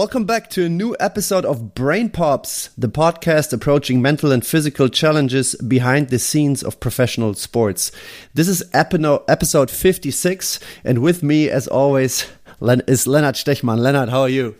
[0.00, 4.88] welcome back to a new episode of Brain Pops, the podcast approaching mental and physical
[4.88, 7.92] challenges behind the scenes of professional sports.
[8.32, 12.22] This is episode 56, and with me, as always,
[12.62, 13.78] is Lennart Stechmann.
[13.78, 14.56] Lennart, how are you?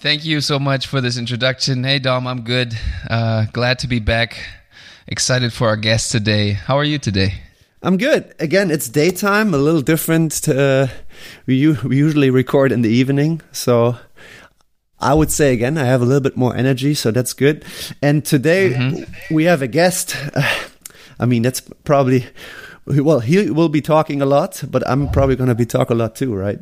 [0.00, 1.84] Thank you so much for this introduction.
[1.84, 2.72] Hey, Dom, I'm good.
[3.10, 4.46] Uh, glad to be back.
[5.06, 6.52] Excited for our guest today.
[6.52, 7.34] How are you today?
[7.82, 8.34] I'm good.
[8.40, 10.32] Again, it's daytime, a little different.
[10.44, 10.88] To, uh,
[11.46, 13.96] we, we usually record in the evening, so
[15.00, 17.64] I would say again, I have a little bit more energy, so that's good.
[18.02, 19.34] And today mm-hmm.
[19.34, 20.16] we have a guest.
[20.34, 20.58] Uh,
[21.20, 22.26] I mean, that's probably
[22.88, 25.94] well, he will be talking a lot, but I'm probably going to be talk a
[25.94, 26.58] lot too, right?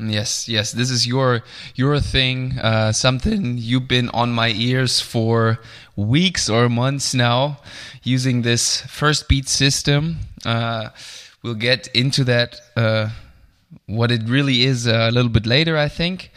[0.00, 0.72] Yes, yes.
[0.72, 1.42] This is your
[1.74, 2.58] your thing.
[2.58, 5.58] Uh, something you've been on my ears for
[5.96, 7.58] weeks or months now,
[8.02, 10.18] using this Firstbeat system.
[10.44, 10.90] Uh,
[11.42, 12.60] we'll get into that.
[12.76, 13.08] Uh,
[13.86, 16.30] what it really is a little bit later, I think,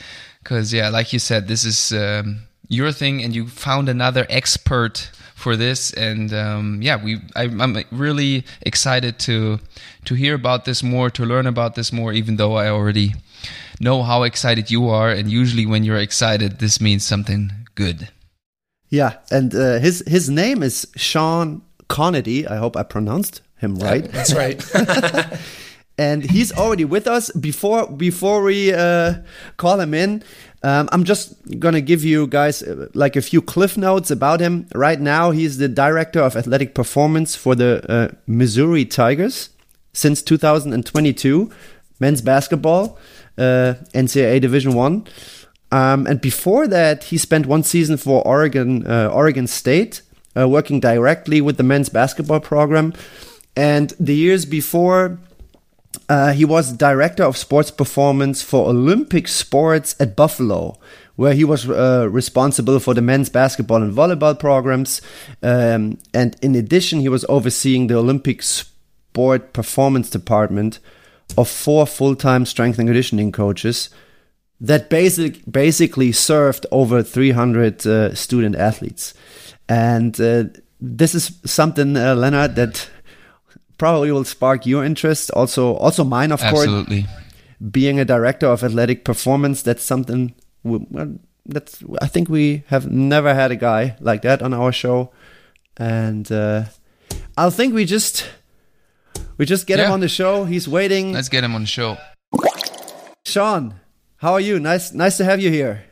[0.44, 5.10] because yeah, like you said, this is um, your thing, and you found another expert
[5.42, 5.92] for this.
[5.94, 9.60] And um, yeah we I, am really excited to
[10.06, 13.14] to hear about this more to learn about this more even though i already
[13.80, 15.10] know how excited you are.
[15.10, 18.10] And usually when you're excited this means something good.
[18.90, 22.50] Yeah and uh, his his name is sean Conaty.
[22.50, 24.06] i hope i pronounced him right.
[24.12, 24.58] That's right
[25.98, 29.16] and he's already with us before before we uh,
[29.58, 30.24] call him in
[30.64, 34.68] um, I'm just gonna give you guys uh, like a few cliff notes about him.
[34.76, 39.50] Right now, he's the director of athletic performance for the uh, Missouri Tigers
[39.94, 41.50] since 2022,
[42.00, 43.00] men's basketball,
[43.38, 45.08] uh, NCAA Division One.
[45.72, 50.02] Um, and before that, he spent one season for Oregon, uh, Oregon State,
[50.38, 52.94] uh, working directly with the men's basketball program.
[53.56, 55.18] And the years before,
[56.12, 60.78] uh, he was director of sports performance for Olympic sports at Buffalo,
[61.16, 65.02] where he was uh, responsible for the men's basketball and volleyball programs.
[65.42, 70.80] Um, and in addition, he was overseeing the Olympic sport performance department
[71.38, 73.90] of four full time strength and conditioning coaches
[74.60, 79.14] that basic, basically served over 300 uh, student athletes.
[79.70, 80.44] And uh,
[80.82, 82.90] this is something, uh, Lennart, that
[83.82, 85.32] probably will spark your interest.
[85.32, 87.02] Also, also mine, of Absolutely.
[87.02, 87.10] course.
[87.10, 87.72] Absolutely.
[87.72, 90.86] Being a director of athletic performance, that's something we,
[91.48, 95.12] that's I think we have never had a guy like that on our show,
[95.78, 96.66] and uh,
[97.36, 98.30] I think we just
[99.38, 99.88] we just get yeah.
[99.88, 100.46] him on the show.
[100.46, 101.14] He's waiting.
[101.14, 101.98] Let's get him on the show.
[103.26, 103.80] Sean,
[104.18, 104.60] how are you?
[104.60, 105.86] Nice, nice to have you here.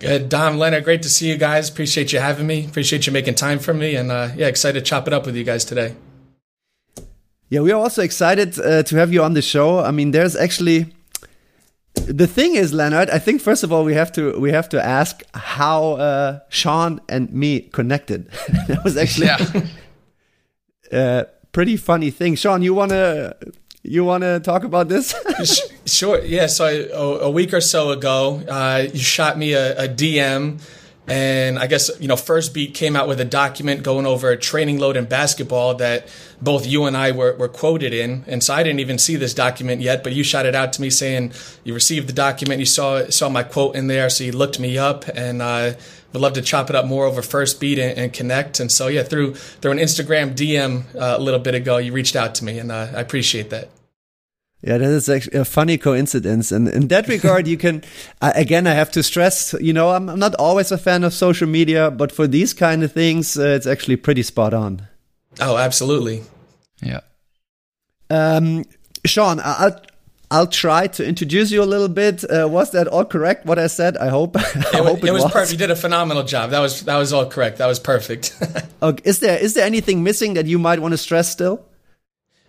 [0.00, 0.82] Good, Dom, Lennart.
[0.82, 1.68] Great to see you guys.
[1.68, 2.66] Appreciate you having me.
[2.66, 5.36] Appreciate you making time for me, and uh, yeah, excited to chop it up with
[5.36, 5.94] you guys today.
[7.54, 9.78] Yeah, we are also excited uh, to have you on the show.
[9.78, 10.92] I mean, there's actually
[11.94, 13.08] the thing is, Lennart.
[13.10, 17.00] I think first of all we have to we have to ask how uh, Sean
[17.08, 18.28] and me connected.
[18.66, 19.28] that was actually
[20.92, 22.34] a uh, pretty funny thing.
[22.34, 23.36] Sean, you wanna
[23.84, 25.14] you wanna talk about this?
[25.86, 26.24] sure.
[26.24, 26.48] Yeah.
[26.48, 30.58] So a, a, week or so ago, uh, you shot me a, a DM
[31.06, 34.78] and I guess, you know, Firstbeat came out with a document going over a training
[34.78, 36.08] load in basketball that
[36.40, 38.24] both you and I were, were quoted in.
[38.26, 40.80] And so I didn't even see this document yet, but you shot it out to
[40.80, 41.32] me saying
[41.62, 44.78] you received the document, you saw saw my quote in there, so you looked me
[44.78, 45.74] up and uh,
[46.14, 48.60] would love to chop it up more over Firstbeat and, and connect.
[48.60, 52.16] And so, yeah, through through an Instagram DM uh, a little bit ago, you reached
[52.16, 53.68] out to me, and uh, I appreciate that.
[54.66, 56.50] Yeah, that is actually a funny coincidence.
[56.50, 57.84] And in that regard, you can,
[58.22, 61.12] uh, again, I have to stress, you know, I'm, I'm, not always a fan of
[61.12, 64.88] social media, but for these kind of things, uh, it's actually pretty spot on.
[65.38, 66.22] Oh, absolutely.
[66.82, 67.00] Yeah.
[68.08, 68.64] Um,
[69.04, 69.82] Sean, I'll,
[70.30, 72.24] I'll try to introduce you a little bit.
[72.24, 73.44] Uh, was that all correct?
[73.44, 73.98] What I said?
[73.98, 74.34] I hope.
[74.38, 75.52] I it, hope it, it was, was, perfect.
[75.52, 76.50] You did a phenomenal job.
[76.50, 77.58] That was that was all correct.
[77.58, 78.34] That was perfect.
[78.82, 79.02] okay.
[79.04, 81.66] Is there is there anything missing that you might want to stress still?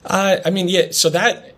[0.06, 0.92] Uh, I mean, yeah.
[0.92, 1.55] So that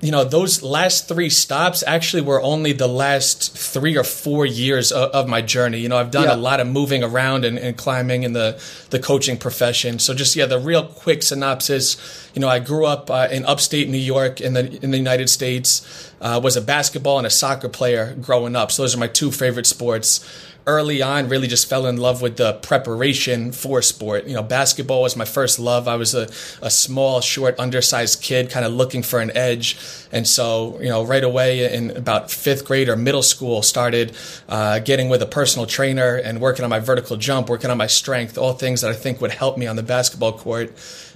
[0.00, 4.92] you know, those last three stops actually were only the last three or four years
[4.92, 5.78] of, of my journey.
[5.78, 6.34] You know, I've done yeah.
[6.34, 9.98] a lot of moving around and, and, climbing in the, the coaching profession.
[9.98, 13.88] So just, yeah, the real quick synopsis, you know, I grew up uh, in upstate
[13.88, 17.68] New York in the, in the United States, uh, was a basketball and a soccer
[17.68, 18.72] player growing up.
[18.72, 20.24] So those are my two favorite sports
[20.66, 24.26] early on really just fell in love with the preparation for sport.
[24.26, 25.86] You know, basketball was my first love.
[25.86, 26.28] I was a,
[26.60, 29.78] a small, short, undersized kid, kind of looking for an edge.
[30.10, 34.16] And so, you know, right away in about fifth grade or middle school, started
[34.48, 37.86] uh, getting with a personal trainer and working on my vertical jump, working on my
[37.86, 40.72] strength, all things that I think would help me on the basketball court.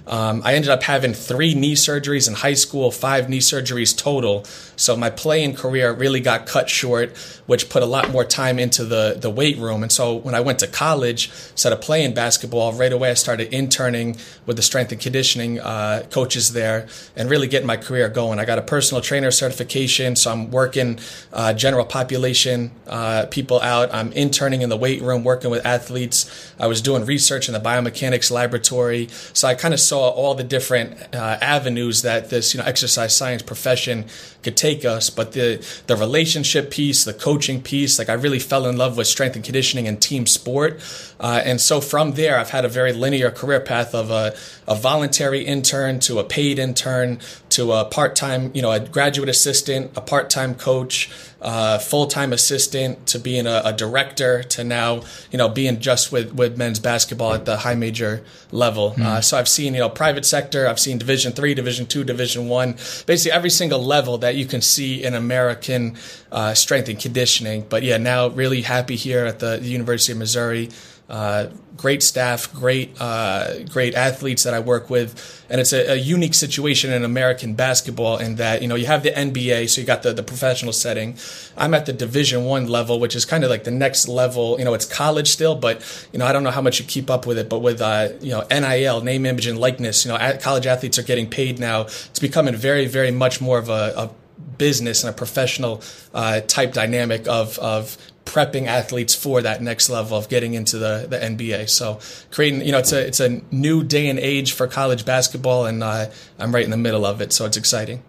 [0.07, 4.43] Um, I ended up having three knee surgeries in high school, five knee surgeries total.
[4.75, 7.15] So my playing career really got cut short,
[7.45, 9.81] which put a lot more time into the, the weight room.
[9.81, 11.21] And so when I went to college,
[11.55, 16.03] instead of playing basketball, right away I started interning with the strength and conditioning uh,
[16.11, 18.37] coaches there and really getting my career going.
[18.37, 20.99] I got a personal trainer certification, so I'm working
[21.33, 23.91] uh, general population uh, people out.
[23.91, 26.19] I'm interning in the weight room, working with athletes.
[26.59, 29.07] I was doing research in the biomechanics laboratory.
[29.33, 33.17] So I kind of saw all the different uh, avenues that this you know exercise
[33.17, 34.05] science profession
[34.43, 35.09] could take us.
[35.09, 35.49] But the
[35.87, 39.43] the relationship piece, the coaching piece, like I really fell in love with strength and
[39.43, 40.79] conditioning and team sport.
[41.21, 44.35] Uh, and so from there, I've had a very linear career path of a,
[44.67, 47.19] a voluntary intern to a paid intern
[47.49, 51.09] to a part time, you know, a graduate assistant, a part time coach
[51.41, 55.01] uh, full time assistant to being a, a, director to now
[55.31, 58.91] you know being just with with men's basketball at the high major level.
[58.91, 59.03] Mm.
[59.03, 62.47] Uh, so I've seen you know private sector, I've seen Division three, Division two, Division
[62.47, 62.73] one,
[63.07, 65.97] basically every single level that you can see in American
[66.31, 67.65] uh, strength and conditioning.
[67.67, 70.69] But yeah, now really happy here at the University of Missouri.
[71.11, 75.95] Uh, great staff, great uh, great athletes that I work with, and it's a, a,
[75.95, 79.87] unique situation in American basketball in that you know you have the NBA, so you
[79.87, 81.17] got the, the professional setting.
[81.57, 84.57] I'm at the Division One level, which is kind of like the next level.
[84.57, 85.81] You know, it's college still, but
[86.13, 87.49] you know I don't know how much you keep up with it.
[87.49, 91.03] But with uh, you know NIL, name, image, and likeness, you know college athletes are
[91.03, 91.81] getting paid now.
[91.81, 94.11] It's becoming very, very much more of a, a
[94.57, 95.81] business and a professional
[96.13, 101.07] uh, type dynamic of of prepping athletes for that next level of getting into the,
[101.09, 101.69] the NBA.
[101.69, 101.99] So
[102.31, 105.83] creating, you know, it's a it's a new day and age for college basketball, and
[105.83, 106.07] uh,
[106.39, 108.03] I'm right in the middle of it, so it's exciting.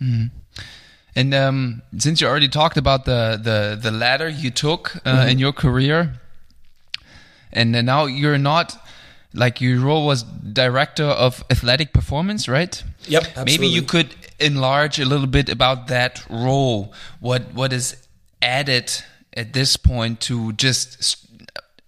[0.00, 0.36] Mm-hmm.
[1.16, 5.28] And um, since you already talked about the the the ladder you took uh, mm-hmm.
[5.28, 6.14] in your career,
[7.52, 8.76] and now you're not
[9.34, 12.82] like your role was director of athletic performance, right?
[13.06, 13.22] Yep.
[13.22, 13.52] Absolutely.
[13.52, 16.92] Maybe you could enlarge a little bit about that role.
[17.20, 17.96] What what is
[18.42, 18.92] added
[19.36, 21.26] at this point to just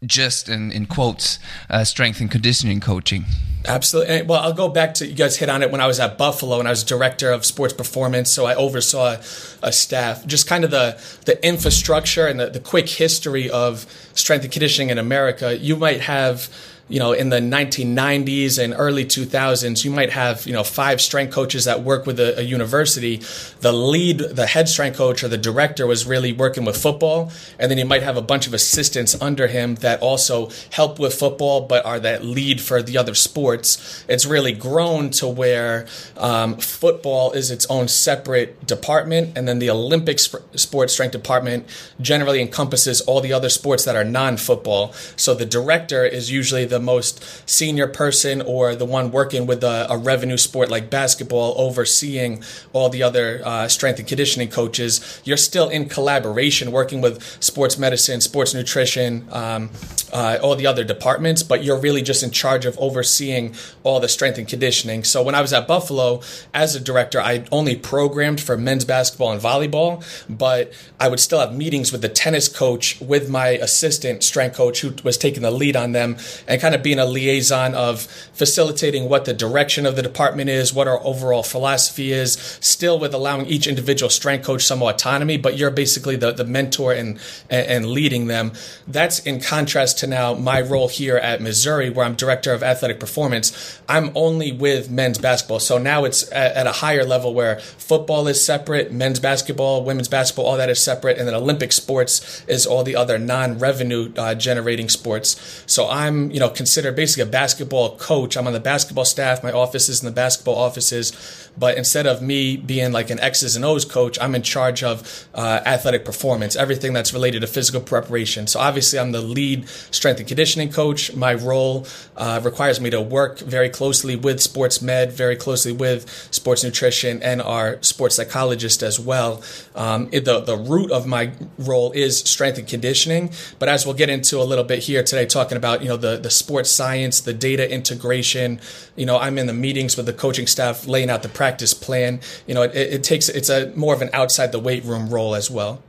[0.04, 1.38] just in, in quotes
[1.70, 3.24] uh, strength and conditioning coaching.
[3.64, 6.18] Absolutely well i'll go back to you guys hit on it when i was at
[6.18, 9.16] buffalo and i was director of sports performance so i oversaw
[9.62, 14.42] a staff just kind of the the infrastructure and the, the quick history of strength
[14.42, 15.56] and conditioning in america.
[15.56, 16.48] You might have
[16.92, 21.32] you know, in the 1990s and early 2000s, you might have, you know, five strength
[21.32, 23.22] coaches that work with a, a, university.
[23.60, 27.32] The lead, the head strength coach or the director was really working with football.
[27.58, 31.14] And then you might have a bunch of assistants under him that also help with
[31.14, 34.04] football, but are that lead for the other sports.
[34.06, 35.86] It's really grown to where
[36.18, 39.38] um, football is its own separate department.
[39.38, 41.66] And then the Olympic sp- sports strength department
[42.02, 44.92] generally encompasses all the other sports that are non football.
[45.16, 49.86] So the director is usually the most senior person or the one working with a,
[49.90, 52.42] a revenue sport like basketball, overseeing
[52.72, 55.20] all the other uh, strength and conditioning coaches.
[55.24, 59.70] You're still in collaboration, working with sports medicine, sports nutrition, um,
[60.12, 64.08] uh, all the other departments, but you're really just in charge of overseeing all the
[64.08, 65.04] strength and conditioning.
[65.04, 66.20] So when I was at Buffalo
[66.52, 71.40] as a director, I only programmed for men's basketball and volleyball, but I would still
[71.40, 75.50] have meetings with the tennis coach, with my assistant strength coach who was taking the
[75.50, 78.02] lead on them, and kind of being a liaison of
[78.34, 83.12] facilitating what the direction of the department is, what our overall philosophy is, still with
[83.12, 87.18] allowing each individual strength coach some autonomy, but you're basically the, the mentor and,
[87.50, 88.52] and leading them.
[88.86, 93.00] That's in contrast to now my role here at Missouri, where I'm director of athletic
[93.00, 93.80] performance.
[93.88, 95.58] I'm only with men's basketball.
[95.58, 100.06] So now it's at, at a higher level where football is separate, men's basketball, women's
[100.06, 104.12] basketball, all that is separate, and then Olympic sports is all the other non revenue
[104.16, 105.64] uh, generating sports.
[105.66, 108.36] So I'm, you know, considered basically a basketball coach.
[108.36, 109.42] I'm on the basketball staff.
[109.42, 111.41] My office is in the basketball offices.
[111.56, 115.26] But instead of me being like an X's and O's coach, I'm in charge of
[115.34, 118.46] uh, athletic performance, everything that's related to physical preparation.
[118.46, 121.14] So obviously, I'm the lead strength and conditioning coach.
[121.14, 126.08] My role uh, requires me to work very closely with sports med, very closely with
[126.30, 129.42] sports nutrition, and our sports psychologist as well.
[129.74, 133.94] Um, it, the the root of my role is strength and conditioning, but as we'll
[133.94, 137.20] get into a little bit here today, talking about you know the the sports science,
[137.20, 138.60] the data integration.
[138.96, 142.20] You know, I'm in the meetings with the coaching staff, laying out the practice plan.
[142.46, 145.34] You know, it, it takes it's a more of an outside the weight room role
[145.34, 145.82] as well.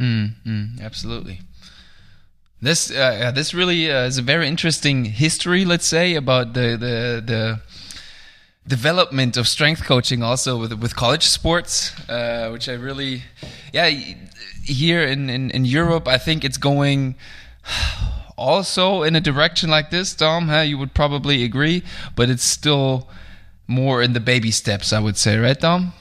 [0.00, 1.40] Mm, mm, absolutely.
[2.60, 7.22] This uh, this really uh, is a very interesting history, let's say, about the the
[7.32, 7.60] the
[8.66, 13.22] development of strength coaching also with with college sports, uh, which I really,
[13.72, 13.88] yeah,
[14.64, 17.14] here in, in in Europe, I think it's going
[18.36, 20.16] also in a direction like this.
[20.16, 20.66] Dom, huh?
[20.70, 21.82] you would probably agree,
[22.16, 23.06] but it's still
[23.68, 25.92] more in the baby steps, I would say, right, Dom?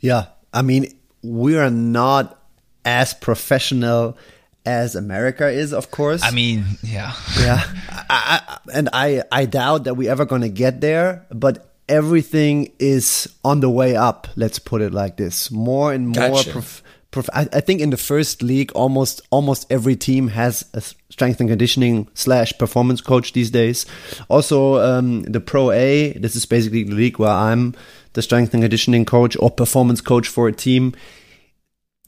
[0.00, 2.42] Yeah, I mean, we are not
[2.84, 4.16] as professional
[4.64, 6.22] as America is, of course.
[6.24, 10.80] I mean, yeah, yeah, I, I, and I I doubt that we ever gonna get
[10.80, 14.26] there, but everything is on the way up.
[14.34, 16.30] Let's put it like this: more and more.
[16.30, 16.50] Gotcha.
[16.50, 16.82] Prof,
[17.16, 21.40] prof, I, I think in the first league, almost almost every team has a strength
[21.40, 23.86] and conditioning slash performance coach these days.
[24.28, 26.12] Also, um, the Pro A.
[26.12, 27.74] This is basically the league where I'm
[28.12, 30.94] the strength and conditioning coach or performance coach for a team.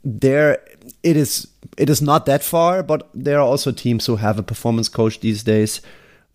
[0.04, 0.62] There,
[1.02, 4.42] it is it is not that far, but there are also teams who have a
[4.42, 5.80] performance coach these days.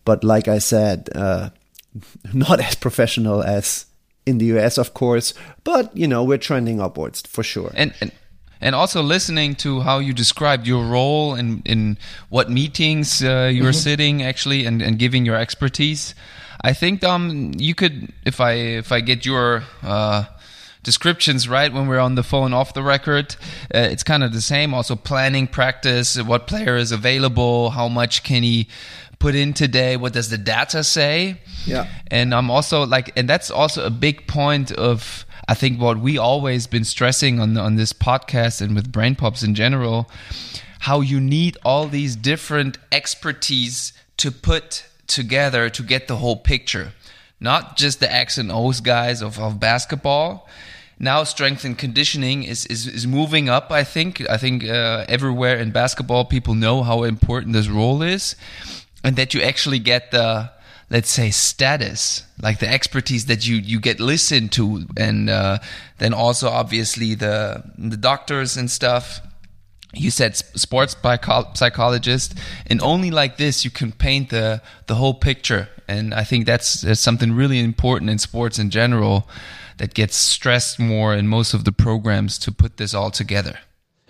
[0.06, 1.50] But like I said, uh,
[2.34, 3.86] not as professional as
[4.26, 5.34] in the US, of course.
[5.64, 7.72] But you know, we're trending upwards for sure.
[7.76, 8.12] And and
[8.64, 11.98] and also listening to how you described your role in in
[12.30, 13.84] what meetings uh, you're mm -hmm.
[13.84, 16.16] sitting actually and and giving your expertise.
[16.64, 17.94] I think um you could
[18.26, 20.24] if I if I get your uh,
[20.84, 23.36] descriptions right when we're on the phone off the record.
[23.76, 24.76] Uh, it's kind of the same.
[24.76, 28.68] Also, planning practice, what player is available, how much can he
[29.20, 31.38] put in today, what does the data say?
[31.66, 31.88] Yeah.
[32.12, 35.26] And I'm also like, and that's also a big point of.
[35.48, 39.44] I think what we always been stressing on on this podcast and with Brain Pops
[39.44, 40.10] in general,
[40.80, 46.94] how you need all these different expertise to put together to get the whole picture.
[47.40, 50.48] Not just the X and O's guys of, of basketball,
[50.98, 54.22] now strength and conditioning is, is, is moving up i think.
[54.30, 58.36] I think uh, everywhere in basketball people know how important this role is
[59.04, 60.52] and that you actually get the
[60.94, 65.58] let's say status like the expertise that you you get listened to and uh,
[65.98, 69.20] then also obviously the the doctors and stuff
[69.96, 70.96] you said sports
[71.56, 76.46] psychologist and only like this you can paint the the whole picture and i think
[76.46, 79.28] that's, that's something really important in sports in general
[79.78, 83.60] that gets stressed more in most of the programs to put this all together?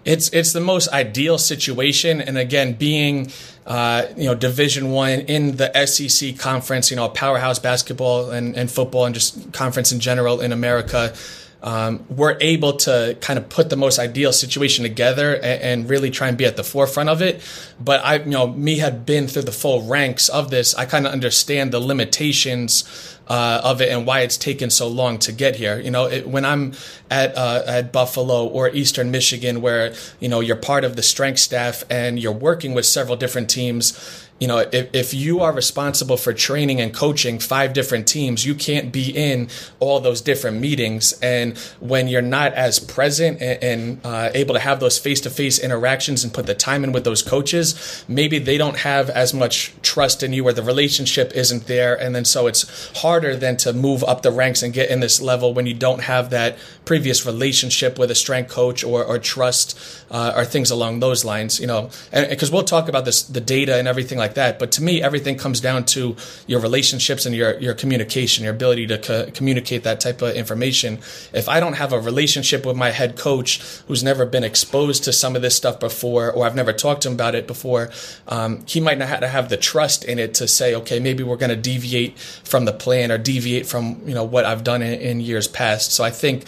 [0.06, 3.32] It's it's the most ideal situation, and again, being
[3.66, 8.70] uh, you know Division One in the SEC conference, you know, powerhouse basketball and, and
[8.70, 11.14] football and just conference in general in America.
[11.62, 16.12] Um, we're able to kind of put the most ideal situation together and, and, really
[16.12, 17.42] try and be at the forefront of it.
[17.80, 20.76] But I, you know, me had been through the full ranks of this.
[20.76, 25.18] I kind of understand the limitations uh, of it and why it's taken so long
[25.20, 25.80] to get here.
[25.80, 26.74] You know, it, when I'm
[27.10, 31.40] at uh, at Buffalo or Eastern Michigan, where you know you're part of the strength
[31.40, 36.18] staff and you're working with several different teams you know, if, if you are responsible
[36.18, 39.48] for training and coaching five different teams, you can't be in
[39.80, 41.14] all those different meetings.
[41.22, 45.30] And when you're not as present and, and uh, able to have those face to
[45.30, 49.34] face interactions and put the time in with those coaches, maybe they don't have as
[49.34, 51.96] much trust in you or the relationship isn't there.
[51.96, 55.22] And then so it's harder than to move up the ranks and get in this
[55.22, 59.80] level when you don't have that previous relationship with a strength coach or, or trust
[60.12, 63.78] uh, or things along those lines, you know, because we'll talk about this, the data
[63.78, 64.60] and everything like that.
[64.62, 66.16] But to me, everything comes down to
[66.48, 71.00] your relationships and your, your communication, your ability to co- communicate that type of information.
[71.34, 73.52] If I don't have a relationship with my head coach
[73.88, 77.10] who's never been exposed to some of this stuff before, or I've never talked to
[77.10, 77.92] him about it before,
[78.28, 81.24] um, he might not have to have the trust in it to say, okay, maybe
[81.24, 82.18] we're going to deviate
[82.52, 85.92] from the plan or deviate from, you know, what I've done in, in years past.
[85.92, 86.46] So I think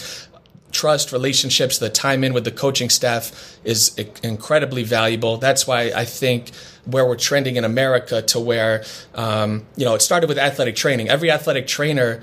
[0.72, 5.38] trust, relationships, the time in with the coaching staff is incredibly valuable.
[5.38, 6.52] That's why I think
[6.86, 8.84] where we're trending in America to where,
[9.16, 11.10] um, you know, it started with athletic training.
[11.10, 12.22] Every athletic trainer,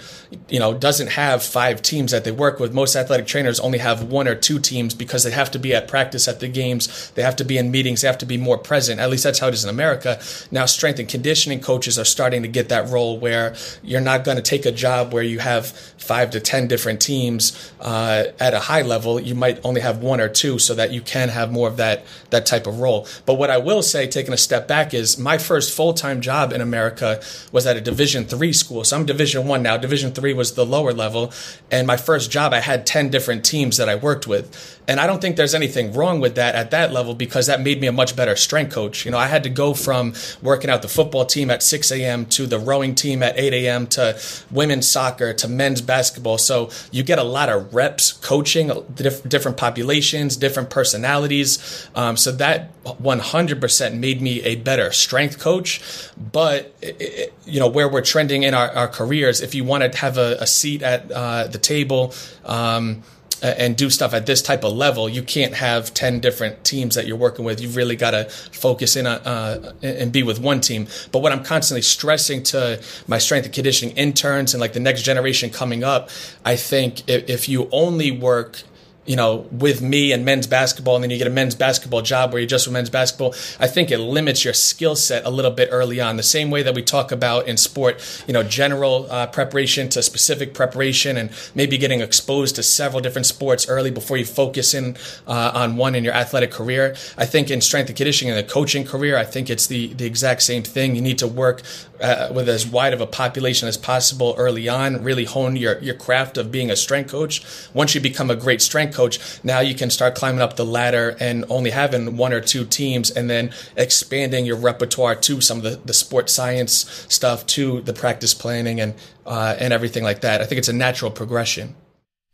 [0.49, 2.73] you know, doesn't have five teams that they work with.
[2.73, 5.89] Most athletic trainers only have one or two teams because they have to be at
[5.89, 7.11] practice at the games.
[7.15, 8.03] They have to be in meetings.
[8.03, 9.01] They have to be more present.
[9.01, 10.21] At least that's how it is in America.
[10.51, 14.37] Now, strength and conditioning coaches are starting to get that role where you're not going
[14.37, 18.61] to take a job where you have five to 10 different teams uh, at a
[18.61, 19.19] high level.
[19.19, 22.05] You might only have one or two so that you can have more of that,
[22.31, 23.07] that type of role.
[23.27, 26.53] But what I will say, taking a step step back is my first full-time job
[26.53, 28.85] in America was at a division three school.
[28.85, 29.79] So I'm division one now.
[29.79, 31.33] Division three was the lower level.
[31.71, 34.79] And my first job, I had 10 different teams that I worked with.
[34.87, 37.81] And I don't think there's anything wrong with that at that level because that made
[37.81, 39.07] me a much better strength coach.
[39.07, 42.27] You know, I had to go from working out the football team at 6 a.m.
[42.27, 43.87] to the rowing team at 8 a.m.
[43.89, 46.37] to women's soccer to men's basketball.
[46.37, 51.89] So you get a lot of reps coaching different populations, different personalities.
[51.95, 55.81] Um, so that 100% made me a better strength coach.
[56.17, 59.99] But it, you know where we're trending in our, our careers, if you want to
[59.99, 62.15] have a, a seat at uh, the table.
[62.45, 63.03] Um,
[63.43, 67.07] and do stuff at this type of level, you can't have 10 different teams that
[67.07, 67.61] you're working with.
[67.61, 70.87] You've really got to focus in uh, and be with one team.
[71.11, 75.03] But what I'm constantly stressing to my strength and conditioning interns and like the next
[75.03, 76.09] generation coming up,
[76.45, 78.63] I think if, if you only work
[79.05, 82.33] you know, with me and men's basketball, and then you get a men's basketball job
[82.33, 85.51] where you're just with men's basketball, I think it limits your skill set a little
[85.51, 86.17] bit early on.
[86.17, 90.03] The same way that we talk about in sport, you know, general uh, preparation to
[90.03, 94.97] specific preparation, and maybe getting exposed to several different sports early before you focus in
[95.27, 96.95] uh, on one in your athletic career.
[97.19, 100.07] I think in strength and conditioning and the coaching career, I think it's the the
[100.07, 100.95] exact same thing.
[100.95, 101.63] You need to work
[102.03, 105.03] uh, with as wide of a population as possible early on.
[105.03, 107.43] Really hone your your craft of being a strength coach.
[107.73, 111.17] Once you become a great strength coach, now you can start climbing up the ladder
[111.21, 115.63] and only having one or two teams and then expanding your repertoire to some of
[115.63, 118.95] the, the sports science stuff, to the practice planning and,
[119.27, 120.41] uh, and everything like that.
[120.41, 121.75] I think it's a natural progression.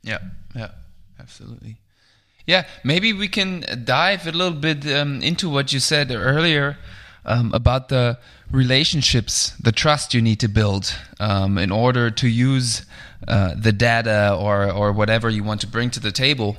[0.02, 0.18] Yeah,
[0.54, 0.70] yeah,
[1.20, 1.80] absolutely.
[2.46, 6.78] Yeah, maybe we can dive a little bit um, into what you said earlier
[7.26, 8.18] um, about the
[8.50, 12.86] relationships, the trust you need to build um, in order to use
[13.26, 16.56] uh, the data or or whatever you want to bring to the table.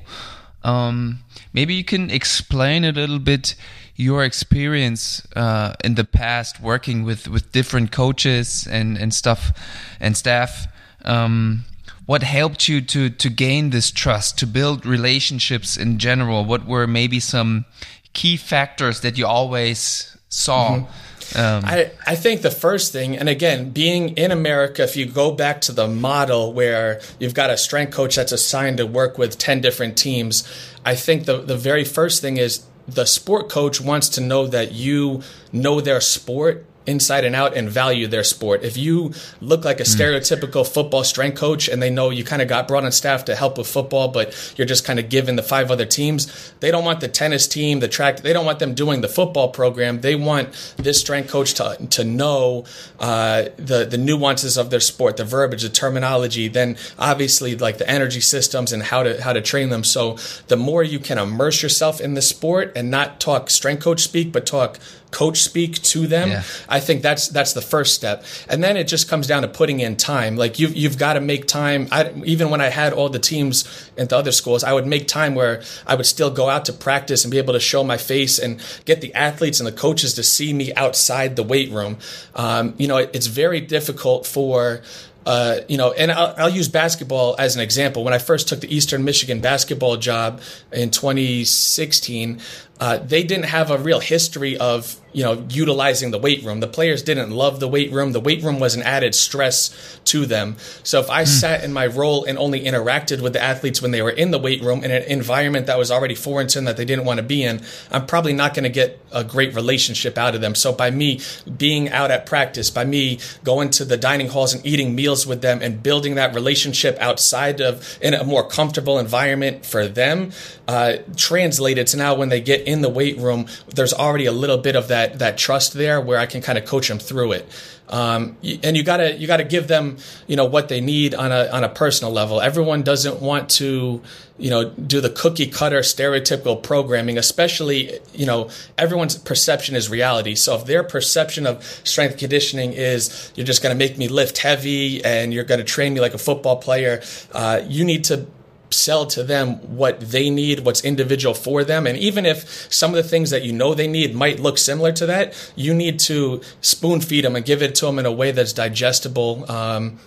[0.63, 1.19] Um,
[1.53, 3.55] maybe you can explain a little bit
[3.95, 9.51] your experience uh, in the past working with with different coaches and and stuff
[9.99, 10.67] and staff.
[11.05, 11.65] Um,
[12.05, 16.45] what helped you to to gain this trust, to build relationships in general?
[16.45, 17.65] What were maybe some
[18.13, 20.75] key factors that you always saw?
[20.75, 24.95] Mm -hmm um, I, I think the first thing, and again, being in America, if
[24.95, 28.85] you go back to the model where you've got a strength coach that's assigned to
[28.85, 30.47] work with 10 different teams,
[30.85, 34.71] I think the, the very first thing is the sport coach wants to know that
[34.71, 35.21] you
[35.51, 38.63] know their sport inside and out and value their sport.
[38.63, 39.95] If you look like a mm.
[39.95, 43.35] stereotypical football strength coach and they know you kind of got brought on staff to
[43.35, 46.83] help with football, but you're just kind of given the five other teams, they don't
[46.83, 50.01] want the tennis team, the track, they don't want them doing the football program.
[50.01, 52.65] They want this strength coach to, to know
[52.99, 57.89] uh, the, the nuances of their sport, the verbiage, the terminology, then obviously like the
[57.89, 59.83] energy systems and how to, how to train them.
[59.83, 64.01] So the more you can immerse yourself in the sport and not talk strength coach
[64.01, 64.79] speak, but talk
[65.11, 66.29] coach speak to them.
[66.29, 66.43] Yeah.
[66.67, 69.79] I think that's that's the first step, and then it just comes down to putting
[69.79, 70.35] in time.
[70.35, 71.87] Like you've you've got to make time.
[71.91, 75.07] I, even when I had all the teams at the other schools, I would make
[75.07, 77.97] time where I would still go out to practice and be able to show my
[77.97, 81.97] face and get the athletes and the coaches to see me outside the weight room.
[82.35, 84.81] Um, you know, it, it's very difficult for
[85.25, 88.03] uh, you know, and I'll, I'll, use basketball as an example.
[88.03, 92.39] When I first took the Eastern Michigan basketball job in 2016,
[92.79, 96.59] uh, they didn't have a real history of you know utilizing the weight room.
[96.59, 98.11] The players didn't love the weight room.
[98.11, 100.57] The weight room was an added stress to them.
[100.83, 101.27] So if I mm.
[101.27, 104.39] sat in my role and only interacted with the athletes when they were in the
[104.39, 107.17] weight room in an environment that was already foreign to them that they didn't want
[107.17, 110.55] to be in, I'm probably not going to get a great relationship out of them.
[110.55, 111.21] So by me
[111.57, 115.41] being out at practice, by me going to the dining halls and eating meals with
[115.41, 120.31] them and building that relationship outside of in a more comfortable environment for them,
[120.67, 124.57] uh, translated to now when they get in the weight room, there's already a little
[124.57, 127.49] bit of that that trust there where I can kind of coach them through it.
[127.89, 131.47] Um, and you gotta you gotta give them you know what they need on a
[131.47, 132.39] on a personal level.
[132.39, 134.01] Everyone doesn't want to
[134.37, 140.35] you know do the cookie cutter stereotypical programming, especially you know everyone's perception is reality.
[140.35, 145.03] So if their perception of strength conditioning is you're just gonna make me lift heavy
[145.03, 148.27] and you're gonna train me like a football player, uh, you need to
[148.69, 151.87] sell to them what they need, what's individual for them.
[151.87, 154.91] And even if some of the things that you know they need might look similar
[154.93, 158.11] to that, you need to spoon feed them and give it to them in a
[158.11, 159.49] way that's digestible.
[159.49, 159.99] Um,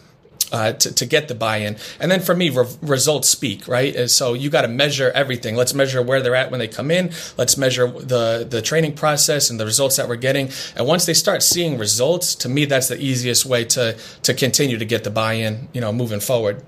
[0.52, 1.76] uh, to, to get the buy-in.
[1.98, 3.94] And then for me, re- results speak, right?
[3.96, 5.56] And so you got to measure everything.
[5.56, 7.10] Let's measure where they're at when they come in.
[7.38, 10.50] Let's measure the the training process and the results that we're getting.
[10.76, 14.76] And once they start seeing results, to me, that's the easiest way to to continue
[14.78, 16.62] to get the buy-in, you know, moving forward.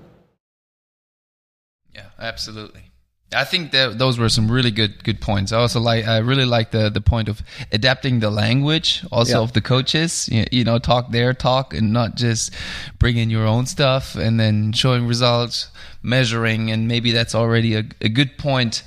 [1.95, 2.91] Yeah, absolutely.
[3.33, 5.51] I think that those were some really good good points.
[5.51, 9.43] I also like I really like the the point of adapting the language also yeah.
[9.43, 10.29] of the coaches.
[10.31, 12.53] You, you, know, talk their talk and not just
[12.99, 15.69] bring in your own stuff and then showing results,
[16.03, 18.83] measuring, and maybe that's already a, a good point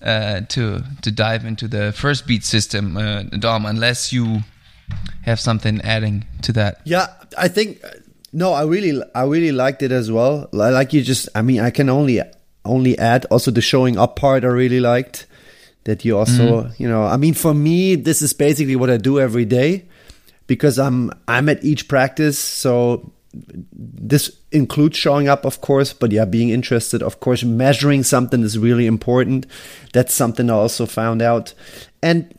[0.00, 3.66] uh, to to dive into the Firstbeat system, uh, Dom.
[3.66, 4.40] Unless you
[5.22, 6.80] have something adding to that.
[6.84, 7.84] Yeah, I think
[8.32, 10.48] no, I really I really liked it as well.
[10.52, 12.20] Like you just, I mean, I can only
[12.64, 13.26] only add.
[13.26, 15.26] Also the showing up part I really liked.
[15.84, 16.80] that you also mm.
[16.80, 19.84] you know i mean for me this is basically what i do every day
[20.46, 22.38] because i'm i'm at each practice.
[22.38, 23.12] So
[23.72, 28.58] this includes showing up of course but yeah being interested of course measuring something is
[28.58, 29.46] really important.
[29.92, 31.54] That's something i also found out.
[32.02, 32.38] And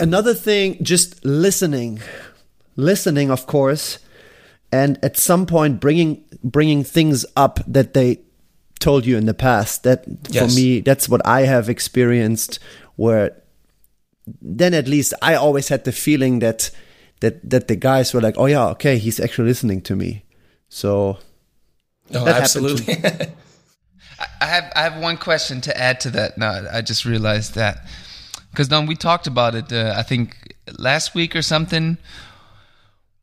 [0.00, 2.00] another thing just listening
[2.76, 3.98] listening of course
[4.72, 8.18] and at some point bringing bringing things up that they
[8.80, 10.52] told you in the past that Yes.
[10.52, 12.58] for me that's what i have experienced
[12.96, 13.30] where
[14.42, 16.70] then at least i always had the feeling that
[17.20, 20.24] that that the guys were like oh yeah okay he's actually listening to me
[20.68, 21.18] so
[22.10, 22.94] No, That happened to absolutely.
[24.40, 26.36] I have I have one question to add to that.
[26.38, 27.78] No, I just realized that
[28.50, 29.72] because Dom, we talked about it.
[29.72, 30.36] Uh, I think
[30.78, 31.96] last week or something.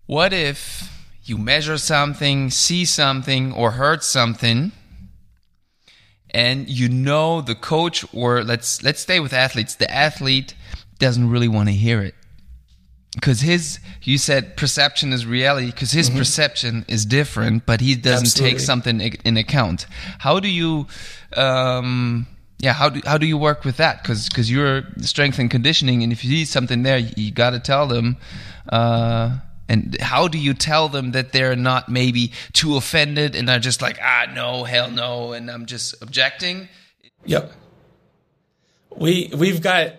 [0.08, 0.90] What if
[1.24, 4.72] you measure something, see something, or heard something,
[6.32, 9.76] and you know the coach, or let's let's stay with athletes.
[9.76, 10.56] The athlete
[11.00, 12.16] doesn't really want to hear it
[13.16, 18.28] because his you said perception is reality because his perception is different but he doesn't
[18.28, 18.52] Absolutely.
[18.52, 19.86] take something in account
[20.20, 20.88] how do you
[21.36, 22.26] um
[22.60, 26.04] yeah how do how do you work with that because because you're strength and conditioning
[26.04, 28.16] and if you see something there you, you got to tell them
[28.70, 29.38] uh
[29.72, 33.82] and how do you tell them that they're not maybe too offended and are just
[33.82, 36.68] like ah no hell no and i'm just objecting
[37.26, 37.52] Yep.
[38.96, 39.94] We we've got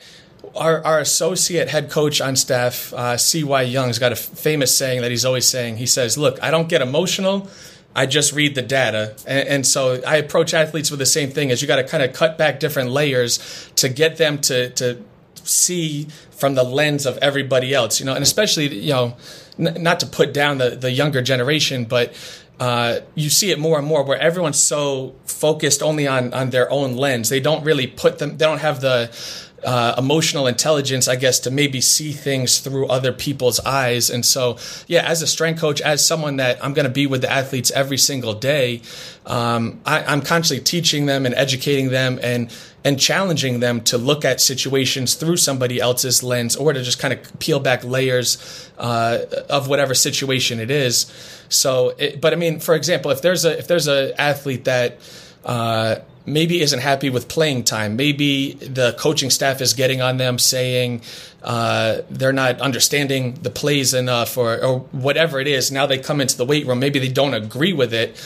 [0.54, 3.62] our our associate head coach on staff, uh, C.Y.
[3.62, 5.76] Young's got a famous saying that he's always saying.
[5.76, 7.48] He says, "Look, I don't get emotional.
[7.94, 11.50] I just read the data." And, and so I approach athletes with the same thing:
[11.50, 15.02] is you got to kind of cut back different layers to get them to to
[15.44, 19.16] see from the lens of everybody else, you know, and especially you know,
[19.58, 22.12] n- not to put down the the younger generation, but
[22.60, 26.70] uh, you see it more and more where everyone's so focused only on on their
[26.70, 27.28] own lens.
[27.28, 28.36] They don't really put them.
[28.36, 29.10] They don't have the
[29.64, 34.10] uh, emotional intelligence, I guess, to maybe see things through other people's eyes.
[34.10, 37.22] And so, yeah, as a strength coach, as someone that I'm going to be with
[37.22, 38.82] the athletes every single day,
[39.26, 42.50] um, I, I'm constantly teaching them and educating them and
[42.84, 47.14] and challenging them to look at situations through somebody else's lens or to just kind
[47.14, 49.18] of peel back layers uh,
[49.48, 51.06] of whatever situation it is.
[51.48, 54.98] So, it, but I mean, for example, if there's a if there's a athlete that
[55.44, 60.38] uh, maybe isn't happy with playing time, maybe the coaching staff is getting on them
[60.38, 61.02] saying
[61.42, 65.70] uh, they're not understanding the plays enough, or or whatever it is.
[65.70, 68.16] Now they come into the weight room, maybe they don't agree with it.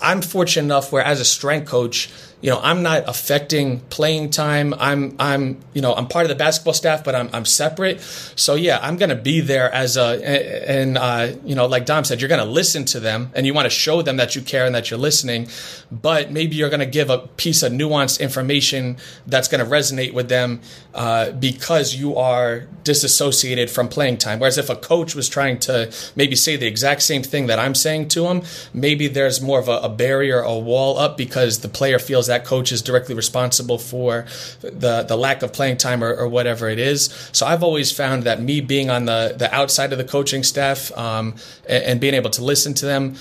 [0.00, 2.10] I'm fortunate enough where as a strength coach,
[2.42, 4.74] you know, I'm not affecting playing time.
[4.78, 8.00] I'm I'm you know I'm part of the basketball staff, but I'm I'm separate.
[8.00, 12.20] So yeah, I'm gonna be there as a and uh, you know like Dom said,
[12.20, 14.74] you're gonna listen to them and you want to show them that you care and
[14.74, 15.48] that you're listening.
[15.90, 20.60] But maybe you're gonna give a piece of nuanced information that's gonna resonate with them
[20.94, 24.40] uh, because you are disassociated from playing time.
[24.40, 27.74] Whereas if a coach was trying to maybe say the exact same thing that I'm
[27.74, 28.42] saying to him,
[28.74, 32.44] maybe there's more of a, a barrier, a wall up because the player feels that
[32.44, 34.26] coach is directly responsible for
[34.60, 37.06] the the lack of playing time or, or whatever it is.
[37.32, 40.96] So I've always found that me being on the the outside of the coaching staff
[40.96, 41.34] um,
[41.68, 43.16] and, and being able to listen to them.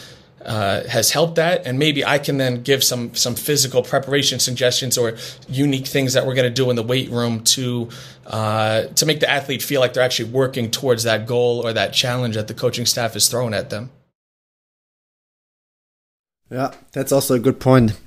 [0.45, 4.95] Uh, has helped that, and maybe I can then give some some physical preparation suggestions
[4.95, 5.17] or
[5.49, 7.89] unique things that we're going to do in the weight room to
[8.27, 11.93] uh, to make the athlete feel like they're actually working towards that goal or that
[11.93, 13.89] challenge that the coaching staff is throwing at them.
[16.51, 17.99] Yeah, that's also a good point.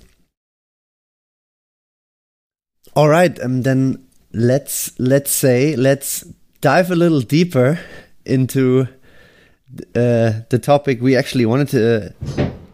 [2.98, 6.22] All right, um, then let's let's say let's
[6.60, 7.78] dive a little deeper
[8.24, 8.88] into
[9.94, 12.12] uh, the topic we actually wanted to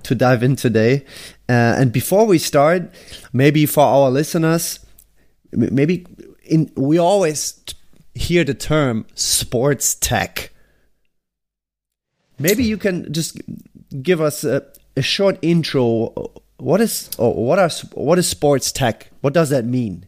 [0.04, 1.04] to dive in today.
[1.46, 2.90] Uh, and before we start,
[3.34, 4.80] maybe for our listeners,
[5.52, 6.06] maybe
[6.42, 7.62] in we always
[8.14, 10.54] hear the term sports tech.
[12.38, 13.42] Maybe you can just
[14.00, 14.64] give us a,
[14.96, 16.30] a short intro.
[16.56, 19.10] What is what are what is sports tech?
[19.20, 20.06] What does that mean?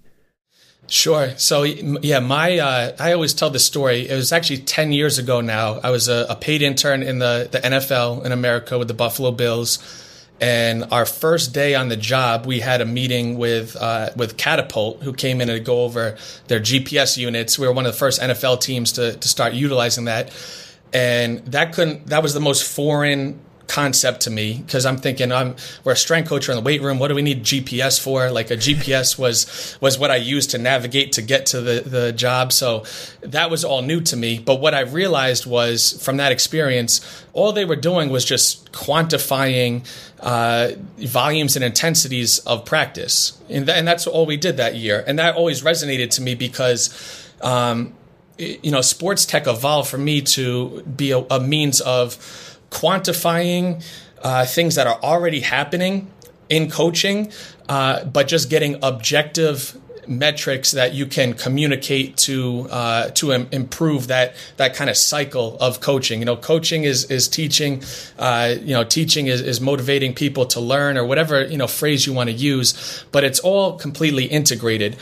[0.88, 1.36] Sure.
[1.36, 4.08] So yeah, my uh, I always tell this story.
[4.08, 5.80] It was actually ten years ago now.
[5.82, 9.32] I was a, a paid intern in the the NFL in America with the Buffalo
[9.32, 9.80] Bills,
[10.40, 15.02] and our first day on the job, we had a meeting with uh, with Catapult,
[15.02, 17.58] who came in to go over their GPS units.
[17.58, 20.30] We were one of the first NFL teams to to start utilizing that,
[20.92, 22.06] and that couldn't.
[22.06, 26.28] That was the most foreign concept to me because I'm thinking I'm we're a strength
[26.28, 26.98] coach in the weight room.
[26.98, 28.30] What do we need GPS for?
[28.30, 32.12] Like a GPS was was what I used to navigate to get to the the
[32.12, 32.52] job.
[32.52, 32.84] So
[33.20, 34.38] that was all new to me.
[34.38, 39.86] But what I realized was from that experience, all they were doing was just quantifying
[40.20, 45.04] uh, volumes and intensities of practice, and, th- and that's all we did that year.
[45.06, 47.24] And that always resonated to me because.
[47.40, 47.94] Um,
[48.38, 53.84] you know, sports tech evolved for me to be a, a means of quantifying
[54.22, 56.10] uh, things that are already happening
[56.48, 57.32] in coaching,
[57.68, 59.76] uh, but just getting objective
[60.08, 65.56] metrics that you can communicate to uh, to Im- improve that that kind of cycle
[65.60, 66.20] of coaching.
[66.20, 67.82] You know, coaching is is teaching.
[68.18, 72.06] Uh, you know, teaching is, is motivating people to learn or whatever you know phrase
[72.06, 74.96] you want to use, but it's all completely integrated.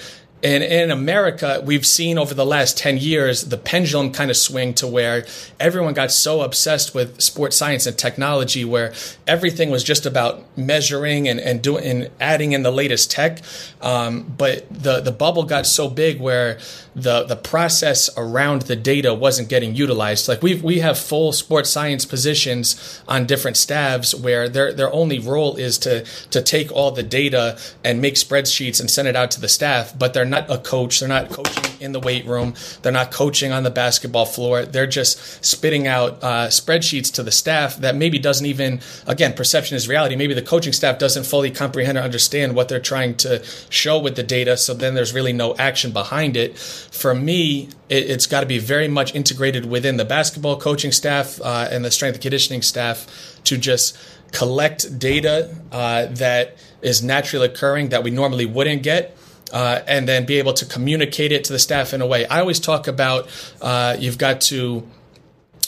[0.45, 4.75] And in America, we've seen over the last 10 years the pendulum kind of swing
[4.75, 5.25] to where
[5.59, 8.93] everyone got so obsessed with sports science and technology where
[9.27, 13.41] everything was just about measuring and, and doing and adding in the latest tech.
[13.81, 16.59] Um, but the, the bubble got so big where
[16.95, 20.29] the, the process around the data wasn't getting utilized.
[20.29, 25.19] Like we we have full sports science positions on different staffs where their, their only
[25.19, 29.31] role is to, to take all the data and make spreadsheets and send it out
[29.33, 31.01] to the staff, but they're not a coach.
[31.01, 32.55] They're not coaching in the weight room.
[32.83, 34.65] They're not coaching on the basketball floor.
[34.65, 39.77] They're just spitting out uh, spreadsheets to the staff that maybe doesn't even, again, perception
[39.77, 40.17] is reality.
[40.17, 44.17] Maybe the coaching staff doesn't fully comprehend or understand what they're trying to show with
[44.17, 44.57] the data.
[44.57, 46.59] So then there's really no action behind it.
[46.59, 51.41] For me, it, has got to be very much integrated within the basketball coaching staff
[51.41, 53.07] uh, and the strength and conditioning staff
[53.45, 53.97] to just
[54.33, 59.17] collect data uh, that is naturally occurring that we normally wouldn't get
[59.55, 62.27] uh, and then be able to communicate it to the staff in a way.
[62.27, 63.29] I always talk about
[63.63, 64.87] uh, you've got to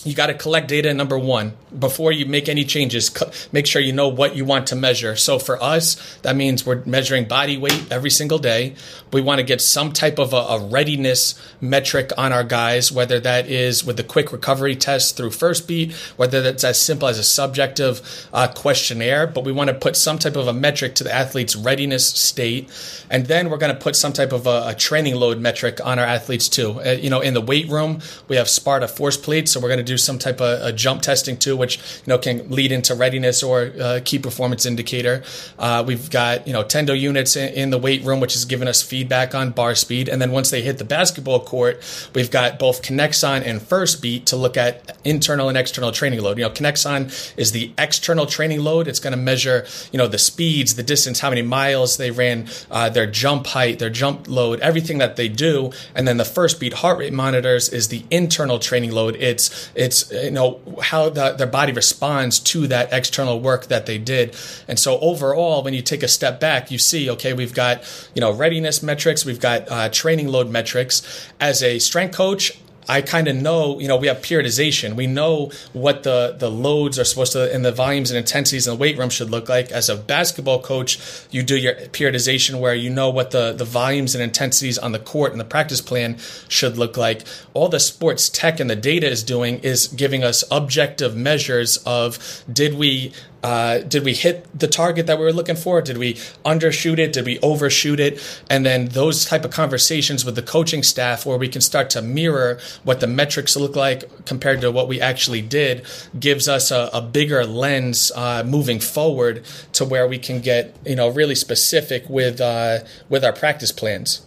[0.07, 1.55] you got to collect data number one.
[1.77, 3.11] Before you make any changes
[3.53, 5.17] make sure you know what you want to measure.
[5.17, 8.75] So for us that means we're measuring body weight every single day.
[9.13, 13.19] We want to get some type of a, a readiness metric on our guys whether
[13.21, 17.25] that is with the quick recovery test through Firstbeat whether that's as simple as a
[17.25, 21.15] subjective uh, questionnaire but we want to put some type of a metric to the
[21.15, 22.71] athlete's readiness state.
[23.11, 25.99] And then we're going to put some type of a, a, training load metric on
[25.99, 26.81] our athletes too.
[26.81, 29.79] Uh, you know in the weight room we have sparta force plates so we're going
[29.79, 32.95] to do some type of a jump testing too, which you know can lead into
[32.95, 35.23] readiness or uh, key performance indicator.
[35.59, 38.69] Uh, we've got you know tendo units in, in, the weight room, which is giving
[38.69, 40.09] us feedback on bar speed.
[40.09, 41.83] And then once they hit the basketball court,
[42.15, 46.39] we've got both Kinexon and Firstbeat to look at internal and external training load.
[46.39, 48.89] You know, Kinexon is the external training load.
[48.89, 52.49] It's going to measure you know the speeds, the distance, how many miles they ran,
[52.71, 55.71] uh, their jump height, their jump load, everything that they do.
[55.95, 59.17] And then the Firstbeat heart rate monitors is the internal training load.
[59.17, 63.99] It's it's you know how the, their body responds to that external work that they
[63.99, 64.37] did.
[64.69, 67.83] And so overall, when you take a step back, you see, okay, we've got
[68.15, 71.03] you know readiness metrics, we've got uh, training load metrics.
[71.41, 74.95] As a strength coach, I kind of know, you know, we have periodization.
[74.95, 78.75] We know what the the loads are supposed to and the volumes and intensities in
[78.75, 79.73] the weight room should look like.
[79.73, 80.99] As a basketball coach,
[81.31, 84.99] you do your periodization where you know what the the volumes and intensities on the
[84.99, 86.19] court and the practice plan
[86.49, 87.25] should look like.
[87.55, 92.45] All the sports tech and the data is doing is giving us objective measures of
[92.51, 93.13] did we
[93.47, 95.81] uh, did we hit the target that we were looking for?
[95.81, 97.13] Did we undershoot it?
[97.13, 98.43] Did we overshoot it?
[98.51, 102.03] And then those type of conversations with the coaching staff, where we can start to
[102.03, 105.87] mirror what the metrics look like compared to what we actually did,
[106.19, 110.97] gives us a, a bigger lens uh, moving forward to where we can get you
[110.97, 114.26] know really specific with uh, with our practice plans.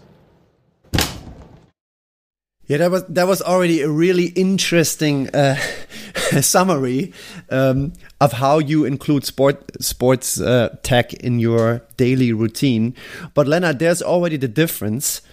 [2.69, 5.55] Yeah, that was that was already a really interesting uh,
[6.41, 7.13] summary
[7.49, 12.93] um, of how you include sport sports uh, tech in your daily routine.
[13.34, 15.23] But Lennart, there's already the difference.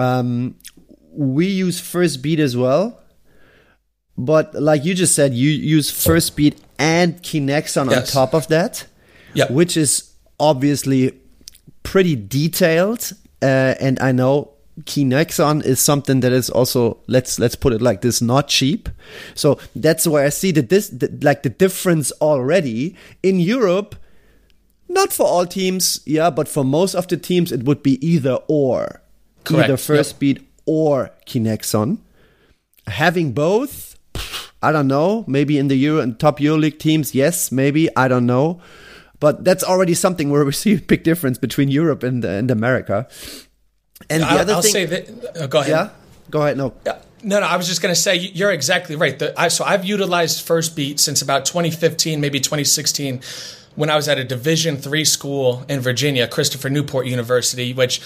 [0.00, 0.56] Um,
[1.12, 3.00] we use Firstbeat as well,
[4.18, 7.98] but like you just said, you use Firstbeat and Kinexon yes.
[8.00, 8.84] on top of that,
[9.32, 9.46] yeah.
[9.48, 11.20] which is obviously
[11.84, 13.12] pretty detailed.
[13.40, 18.00] Uh, and I know Kinexon is something that is also let's let's put it like
[18.00, 18.88] this not cheap.
[19.34, 23.94] So that's where I see that this the, like the difference already in Europe.
[24.88, 28.38] Not for all teams, yeah, but for most of the teams it would be either
[28.48, 29.00] or,
[29.44, 29.64] Correct.
[29.64, 30.20] either First yep.
[30.20, 31.98] Beat or Kinexon.
[32.86, 33.96] Having both,
[34.62, 35.24] I don't know.
[35.26, 38.60] Maybe in the Euro and top EuroLeague teams, yes, maybe I don't know.
[39.20, 43.08] But that's already something where we see a big difference between Europe and, and America.
[44.10, 45.36] And the I, other I'll thing, say that.
[45.36, 45.70] Uh, go ahead.
[45.70, 45.90] Yeah,
[46.30, 46.56] go ahead.
[46.56, 46.74] No.
[46.86, 46.98] Yeah.
[47.22, 49.18] No, no, I was just going to say you're exactly right.
[49.18, 53.22] The, I, so I've utilized Firstbeat since about 2015, maybe 2016
[53.76, 57.98] when I was at a Division three school in Virginia, Christopher Newport University, which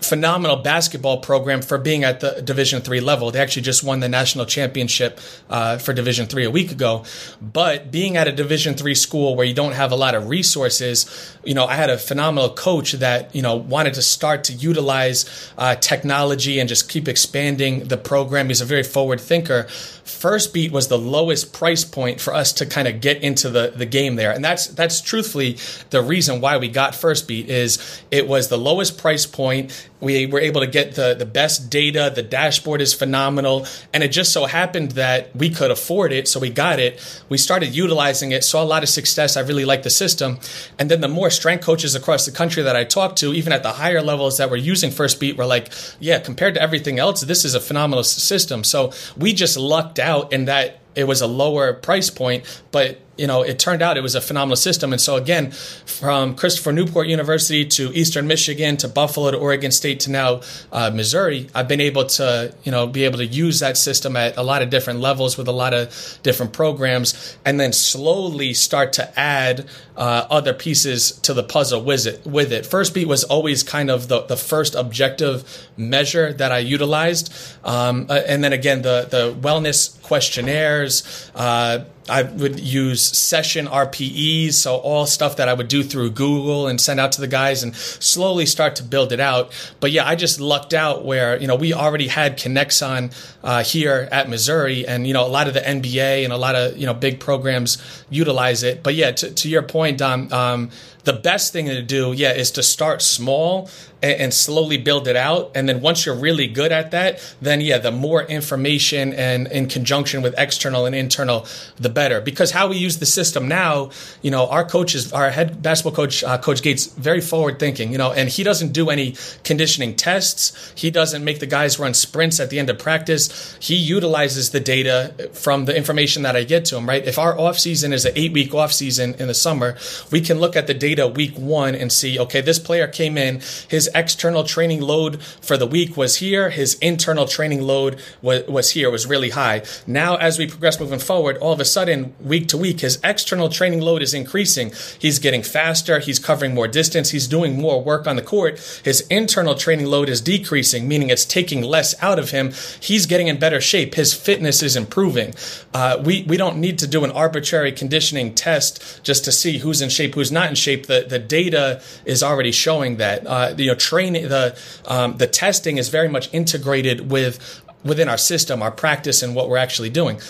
[0.00, 3.30] phenomenal basketball program for being at the Division three level.
[3.30, 7.04] They actually just won the national championship uh, for Division three a week ago.
[7.40, 11.36] But being at a Division three school where you don't have a lot of resources,
[11.44, 15.52] you know, I had a phenomenal coach that you know wanted to start to utilize
[15.56, 18.48] uh, technology and just keep expanding the program.
[18.48, 19.64] He's a very forward thinker.
[20.06, 23.86] Firstbeat was the lowest price point for us to kind of get into the the
[23.86, 25.58] game there, and that's that's that's truthfully
[25.90, 29.88] the reason why we got Firstbeat is it was the lowest price point.
[30.00, 32.12] We were able to get the the best data.
[32.14, 36.40] The dashboard is phenomenal, and it just so happened that we could afford it, so
[36.40, 37.00] we got it.
[37.28, 39.36] We started utilizing it, saw a lot of success.
[39.36, 40.38] I really liked the system,
[40.78, 43.62] and then the more strength coaches across the country that I talked to, even at
[43.62, 47.44] the higher levels that were using Firstbeat, were like, "Yeah, compared to everything else, this
[47.44, 51.74] is a phenomenal system." So we just lucked out in that it was a lower
[51.74, 54.92] price point, but you know, it turned out it was a phenomenal system.
[54.92, 60.00] And so again, from Christopher Newport University to Eastern Michigan to Buffalo to Oregon State
[60.00, 60.40] to now
[60.72, 64.36] uh, Missouri, I've been able to, you know, be able to use that system at
[64.36, 68.92] a lot of different levels with a lot of different programs, and then slowly start
[68.94, 72.26] to add uh, other pieces to the puzzle with it.
[72.26, 77.32] With it, Firstbeat was always kind of the, the first objective measure that I utilized,
[77.64, 81.30] um, uh, and then again the the wellness questionnaires.
[81.34, 86.68] Uh, I would use session RPEs, so all stuff that I would do through Google
[86.68, 89.52] and send out to the guys and slowly start to build it out.
[89.80, 94.08] But yeah, I just lucked out where, you know, we already had Kinexon uh, here
[94.12, 96.86] at Missouri and, you know, a lot of the NBA and a lot of, you
[96.86, 98.82] know, big programs utilize it.
[98.82, 100.70] But yeah, to, to your point, Dom, um,
[101.06, 103.70] the best thing to do, yeah, is to start small
[104.02, 105.52] and, and, slowly build it out.
[105.54, 109.68] And then once you're really good at that, then yeah, the more information and in
[109.68, 112.20] conjunction with external and internal, the better.
[112.20, 113.90] Because how we use the system now,
[114.20, 117.98] you know, our coaches, our head basketball coach, uh, Coach Gates, very forward thinking, you
[117.98, 120.72] know, and he doesn't do any conditioning tests.
[120.74, 123.56] He doesn't make the guys run sprints at the end of practice.
[123.60, 127.04] He utilizes the data from the information that I get to him, right?
[127.06, 129.76] If our off season is an eight week off season in the summer,
[130.10, 133.16] we can look at the data data week one and see, okay, this player came
[133.18, 138.46] in, his external training load for the week was here, his internal training load was,
[138.46, 139.62] was here, was really high.
[139.86, 143.48] Now, as we progress moving forward, all of a sudden, week to week, his external
[143.48, 144.72] training load is increasing.
[144.98, 148.58] He's getting faster, he's covering more distance, he's doing more work on the court.
[148.84, 152.52] His internal training load is decreasing, meaning it's taking less out of him.
[152.80, 153.94] He's getting in better shape.
[153.94, 155.34] His fitness is improving.
[155.74, 159.82] Uh, we, we don't need to do an arbitrary conditioning test just to see who's
[159.82, 163.26] in shape, who's not in shape the the data is already showing that.
[163.26, 168.18] Uh, you know, training the um, the testing is very much integrated with within our
[168.18, 170.20] system, our practice, and what we're actually doing.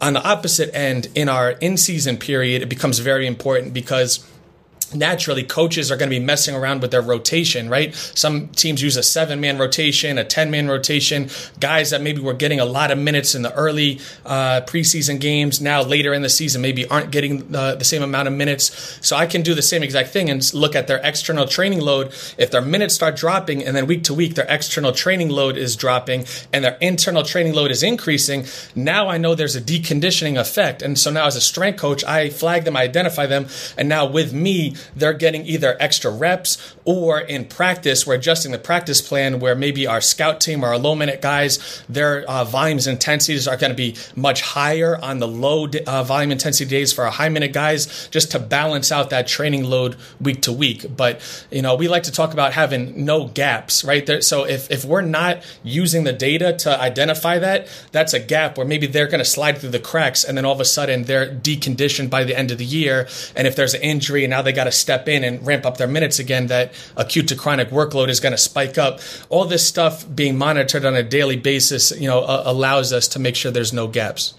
[0.00, 4.28] On the opposite end, in our in season period, it becomes very important because
[4.94, 7.94] naturally coaches are going to be messing around with their rotation, right?
[7.94, 11.28] Some teams use a seven man rotation, a 10 man rotation.
[11.60, 15.60] Guys that maybe were getting a lot of minutes in the early uh, preseason games
[15.60, 18.98] now later in the season maybe aren't getting the, the, same amount of minutes.
[19.06, 22.08] So I can do the same exact thing and look at their external training load.
[22.38, 25.76] If their minutes start dropping and then week to week their external training load is
[25.76, 30.82] dropping and their internal training load is increasing, now I know there's a deconditioning effect.
[30.82, 34.06] And so now as a strength coach, I flag them, I identify them, and now
[34.06, 39.40] with me, they're getting either extra reps or in practice, we're adjusting the practice plan
[39.40, 43.56] where maybe our scout team or our low minute guys, their uh, volumes intensities are
[43.56, 47.28] going to be much higher on the low uh, volume intensity days for our high
[47.28, 50.86] minute guys, just to balance out that training load week to week.
[50.96, 51.20] But,
[51.50, 54.04] you know, we like to talk about having no gaps, right?
[54.04, 58.58] There, so if, if we're not using the data to identify that, that's a gap
[58.58, 61.04] where maybe they're going to slide through the cracks and then all of a sudden
[61.04, 63.08] they're deconditioned by the end of the year.
[63.34, 65.76] And if there's an injury and now they got to step in and ramp up
[65.76, 69.00] their minutes again, that acute to chronic workload is going to spike up.
[69.28, 73.18] All this stuff being monitored on a daily basis, you know, uh, allows us to
[73.18, 74.34] make sure there's no gaps.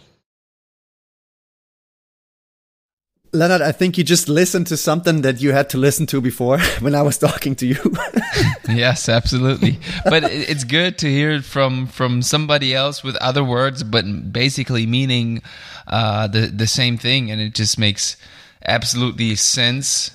[3.36, 6.60] Lennart, I think you just listened to something that you had to listen to before
[6.80, 7.78] when I was talking to you.
[8.70, 9.80] yes, absolutely.
[10.06, 14.86] But it's good to hear it from from somebody else with other words, but basically
[14.86, 15.42] meaning
[15.88, 18.18] uh, the the same thing, and it just makes
[18.66, 20.15] absolutely sense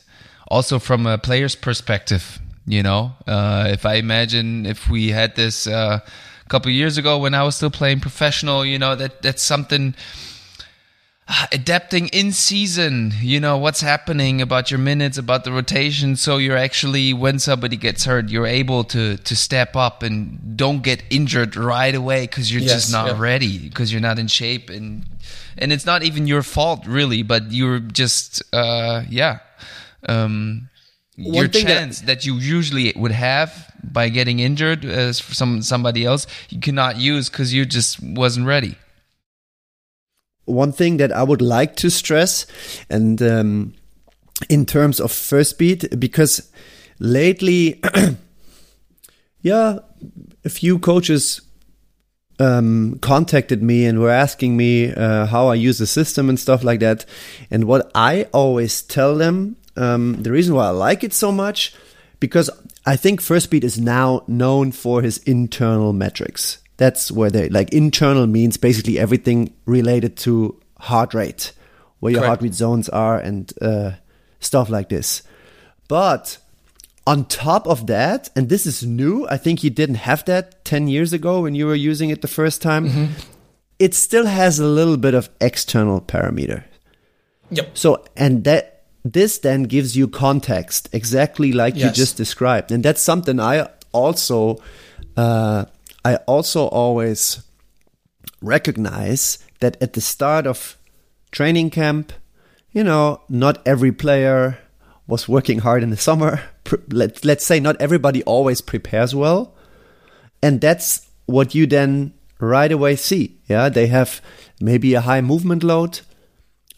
[0.50, 2.38] also from a player's perspective.
[2.66, 6.00] You know, uh, if I imagine if we had this uh,
[6.44, 9.94] a couple years ago when I was still playing professional, you know that that's something.
[11.52, 16.56] adapting in season you know what's happening about your minutes about the rotation so you're
[16.56, 21.54] actually when somebody gets hurt you're able to to step up and don't get injured
[21.54, 23.16] right away because you're Yes, just not yeah.
[23.16, 25.06] ready because you're not in shape and
[25.56, 29.38] and it's not even your fault really but you're just uh yeah
[30.08, 30.68] um
[31.16, 33.50] your thing that- chance that, you usually would have
[33.92, 38.46] by getting injured as for some somebody else you cannot use because you just wasn't
[38.46, 38.76] ready
[40.50, 42.46] one thing that I would like to stress,
[42.88, 43.74] and um,
[44.48, 46.50] in terms of Firstbeat, because
[46.98, 47.80] lately,
[49.42, 49.78] yeah,
[50.44, 51.40] a few coaches
[52.38, 56.64] um, contacted me and were asking me uh, how I use the system and stuff
[56.64, 57.04] like that.
[57.50, 61.74] And what I always tell them, um, the reason why I like it so much,
[62.20, 62.50] because
[62.84, 66.58] I think Firstbeat is now known for his internal metrics.
[66.76, 71.52] That's where they like internal means basically everything related to heart rate,
[72.00, 72.28] where your Correct.
[72.28, 73.92] heart rate zones are and uh,
[74.38, 75.22] stuff like this.
[75.88, 76.38] But
[77.06, 80.88] on top of that, and this is new, I think you didn't have that 10
[80.88, 82.86] years ago when you were using it the first time.
[83.78, 86.64] It still has a little bit of external parameter.
[87.50, 87.78] Yep.
[87.78, 92.70] So, and that this then gives you context exactly like you just described.
[92.70, 94.58] And that's something I also,
[95.16, 95.64] uh,
[96.04, 97.42] I also always
[98.42, 100.76] recognize that at the start of
[101.30, 102.12] training camp,
[102.72, 104.58] you know, not every player
[105.06, 106.42] was working hard in the summer.
[106.88, 109.54] Let, let's say not everybody always prepares well.
[110.42, 113.38] And that's what you then right away see.
[113.48, 114.20] Yeah, they have
[114.60, 116.00] maybe a high movement load,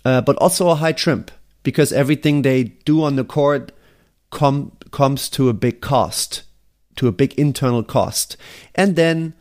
[0.04, 1.26] uh, but also a high trim
[1.62, 3.72] because everything they do on the court
[4.30, 6.42] com- comes to a big cost,
[6.96, 8.36] to a big internal cost.
[8.74, 9.34] And then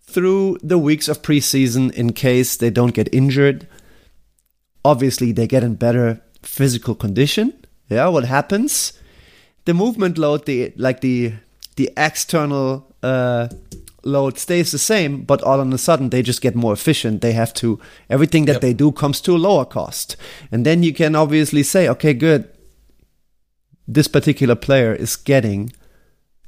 [0.00, 3.66] through the weeks of preseason, in case they don't get injured,
[4.84, 7.52] obviously they get in better physical condition.
[7.90, 8.94] Yeah, what happens?
[9.64, 11.34] The movement load, the like the
[11.76, 13.48] the external uh,
[14.08, 17.20] load stays the same, but all of a sudden they just get more efficient.
[17.20, 17.78] They have to
[18.08, 18.62] everything that Yep.
[18.62, 20.16] they do comes to a lower cost,
[20.50, 22.48] and then you can obviously say, okay, good.
[23.86, 25.72] This particular player is getting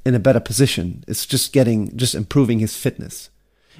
[0.05, 1.03] in a better position.
[1.07, 3.29] It's just getting just improving his fitness.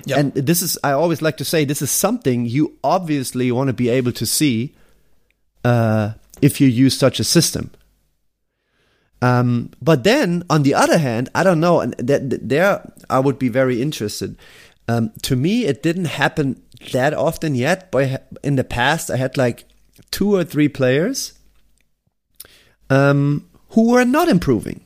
[0.06, 0.18] Yep.
[0.18, 3.74] And this is, I always like to say, this is something you obviously want to
[3.74, 4.74] be able to see
[5.64, 7.70] uh, if you use such a system.
[9.22, 13.50] Um, but then, on the other hand, I don't know, and there I would be
[13.50, 14.36] very interested.
[14.88, 16.62] Um, to me, it didn't happen
[16.92, 19.66] that often yet, but in the past, I had like
[20.10, 21.34] two or three players
[22.90, 24.86] um, who were not improving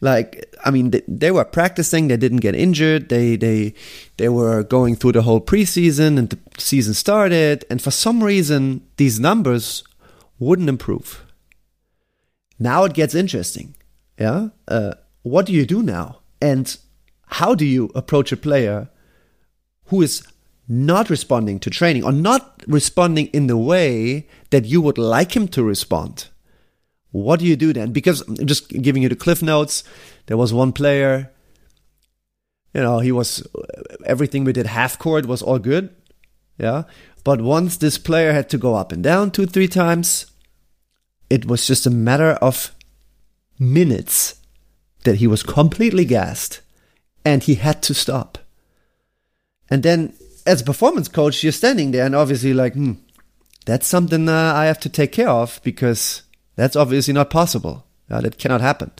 [0.00, 3.74] like i mean they, they were practicing they didn't get injured they they
[4.16, 8.82] they were going through the whole preseason and the season started and for some reason
[8.96, 9.84] these numbers
[10.38, 11.24] wouldn't improve
[12.60, 13.74] now it gets interesting
[14.18, 14.92] yeah uh,
[15.22, 16.78] what do you do now and
[17.26, 18.88] how do you approach a player
[19.86, 20.22] who is
[20.68, 25.48] not responding to training or not responding in the way that you would like him
[25.48, 26.28] to respond
[27.12, 27.92] what do you do then?
[27.92, 29.82] Because just giving you the cliff notes.
[30.26, 31.32] There was one player,
[32.72, 33.46] you know, he was
[34.06, 35.94] everything we did half court was all good,
[36.56, 36.84] yeah.
[37.24, 40.29] But once this player had to go up and down two, three times,
[41.30, 42.74] it was just a matter of
[43.58, 44.40] minutes
[45.04, 46.60] that he was completely gassed,
[47.24, 48.38] and he had to stop.
[49.70, 50.14] And then,
[50.46, 52.94] as a performance coach, you're standing there and obviously like, hmm,
[53.64, 56.22] that's something uh, I have to take care of because
[56.56, 57.86] that's obviously not possible.
[58.10, 58.90] Uh, that cannot happen.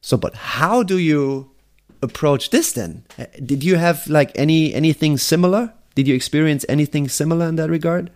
[0.00, 1.52] So, but how do you
[2.02, 3.04] approach this then?
[3.16, 5.72] Uh, Did you have like any anything similar?
[5.94, 8.10] Did you experience anything similar in that regard?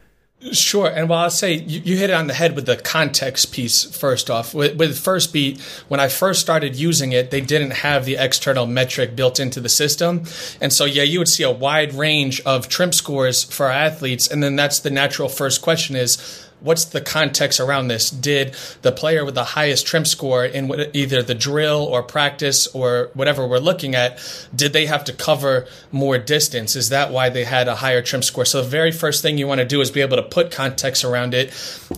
[0.50, 3.52] Sure, and while I'll say you, you hit it on the head with the context
[3.52, 4.54] piece first off.
[4.54, 9.14] With, with Firstbeat, when I first started using it, they didn't have the external metric
[9.14, 10.24] built into the system,
[10.60, 14.42] and so yeah, you would see a wide range of trim scores for athletes, and
[14.42, 16.48] then that's the natural first question is.
[16.62, 18.08] What's the context around this?
[18.10, 22.68] Did the player with the highest trim score in what- either the drill or practice
[22.68, 24.18] or whatever we're looking at,
[24.54, 26.76] did they have to cover more distance?
[26.76, 28.44] Is that why they had a higher trim score?
[28.44, 31.04] So the very first thing you want to do is be able to put context
[31.04, 31.48] around it.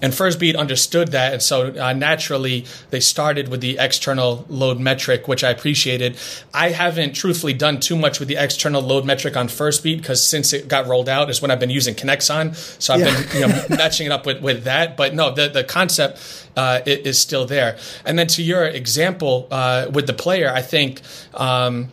[0.02, 5.28] And Firstbeat understood that, and so uh, naturally they started with the external load metric,
[5.28, 6.16] which I appreciated.
[6.54, 10.52] I haven't truthfully done too much with the external load metric on Firstbeat because since
[10.52, 12.54] it got rolled out is when I've been using Kinexon.
[12.80, 13.22] So I've Yeah.
[13.22, 14.96] been you know, matching it up with, with that.
[14.96, 16.18] But no, the, the concept
[16.56, 17.76] uh, i- is still there.
[18.04, 21.00] And then to your example uh, with the player, I think.
[21.34, 21.88] Um,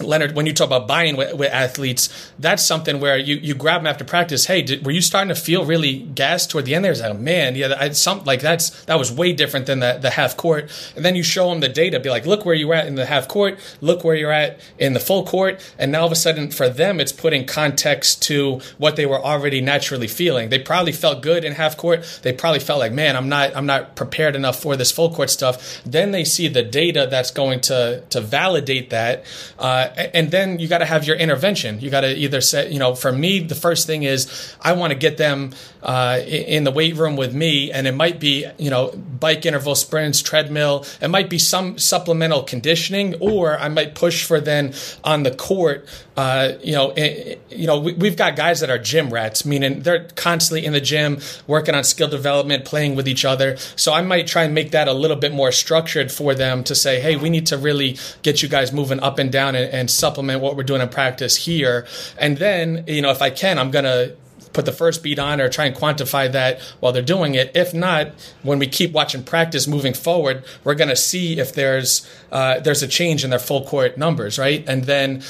[0.00, 3.80] Lennart, when you talk about buying with, with, athletes, that's something where you, you grab
[3.80, 4.46] them after practice.
[4.46, 6.84] Hey, did, were you starting to feel really gassed toward the end?
[6.84, 10.10] There's like, man, yeah, I, some like that's that was way different than the, the
[10.10, 10.70] half court.
[10.96, 13.06] And then you show them the data, be like, look where you're at in the
[13.06, 16.16] half court, look where you're at in the full court, and now all of a
[16.16, 20.48] sudden for them, it's putting context to what they were already naturally feeling.
[20.48, 22.20] They probably felt good in half court.
[22.22, 25.30] They probably felt like, man, I'm not I'm not prepared enough for this full court
[25.30, 25.82] stuff.
[25.84, 29.24] Then they see the data that's going to to validate that.
[29.58, 31.80] Uh, and then you got to have your intervention.
[31.80, 34.92] You got to either say, you know, for me, the first thing is I want
[34.92, 38.70] to get them uh, in the weight room with me, and it might be, you
[38.70, 40.84] know, bike interval sprints, treadmill.
[41.00, 44.74] It might be some supplemental conditioning, or I might push for then
[45.04, 45.88] on the court.
[46.16, 49.80] Uh, you know, it, you know, we, we've got guys that are gym rats, meaning
[49.80, 53.56] they're constantly in the gym working on skill development, playing with each other.
[53.56, 56.74] So I might try and make that a little bit more structured for them to
[56.74, 59.79] say, hey, we need to really get you guys moving up and down and, and
[59.80, 61.86] and supplement what we're doing in practice here.
[62.18, 64.14] And then, you know, if I can, I'm going to
[64.52, 67.52] put the Firstbeat on or try and quantify that while they're doing it.
[67.54, 68.12] If not,
[68.42, 72.82] when we keep watching practice moving forward, we're going to see if there's uh, there's
[72.82, 74.64] a change in their full court numbers, right?
[74.68, 75.22] And then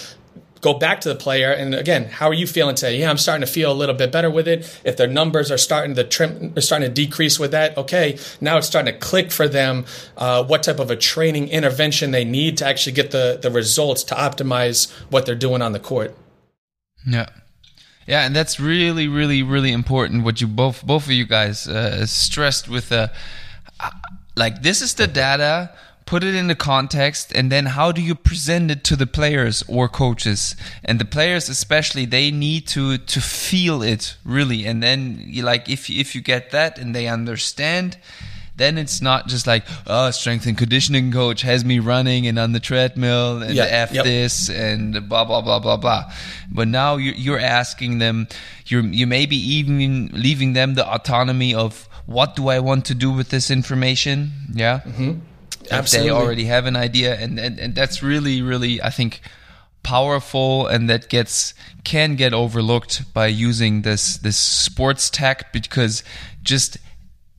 [0.61, 2.99] go back to the player and again how are you feeling today?
[2.99, 4.81] Yeah i'm starting to feel a little bit better with it.
[4.85, 8.59] If their numbers are starting to trim are starting to decrease with that okay now
[8.59, 9.85] it's starting to click for them
[10.17, 14.05] uh, what type of a training intervention they need to actually get the the results
[14.05, 16.15] to optimize what they're doing on the court.
[17.07, 17.27] Yeah.
[18.07, 22.07] Yeah and that's really really really important what you both both of you guys uh,
[22.07, 23.09] stressed with uh,
[24.37, 25.71] like this is the data
[26.11, 29.89] put it into context and then how do you present it to the players or
[29.89, 30.57] coaches?
[30.83, 34.67] And the players especially they need to to feel it really.
[34.67, 37.97] And then you like if if you get that and they understand
[38.57, 42.51] then it's not just like oh strength and conditioning coach has me running and on
[42.51, 44.05] the treadmill and f yep.
[44.05, 46.13] this and blah blah blah blah blah.
[46.51, 48.27] But now you're, you're asking them
[48.67, 53.13] you're you maybe even leaving them the autonomy of what do i want to do
[53.13, 54.33] with this information?
[54.53, 54.81] Yeah?
[54.81, 55.30] Mm-hmm
[55.71, 56.11] Absolutely.
[56.11, 59.21] they already have an idea and, and and that's really really i think
[59.83, 61.55] powerful and that gets
[61.85, 66.03] can get overlooked by using this this sports tech because
[66.43, 66.77] just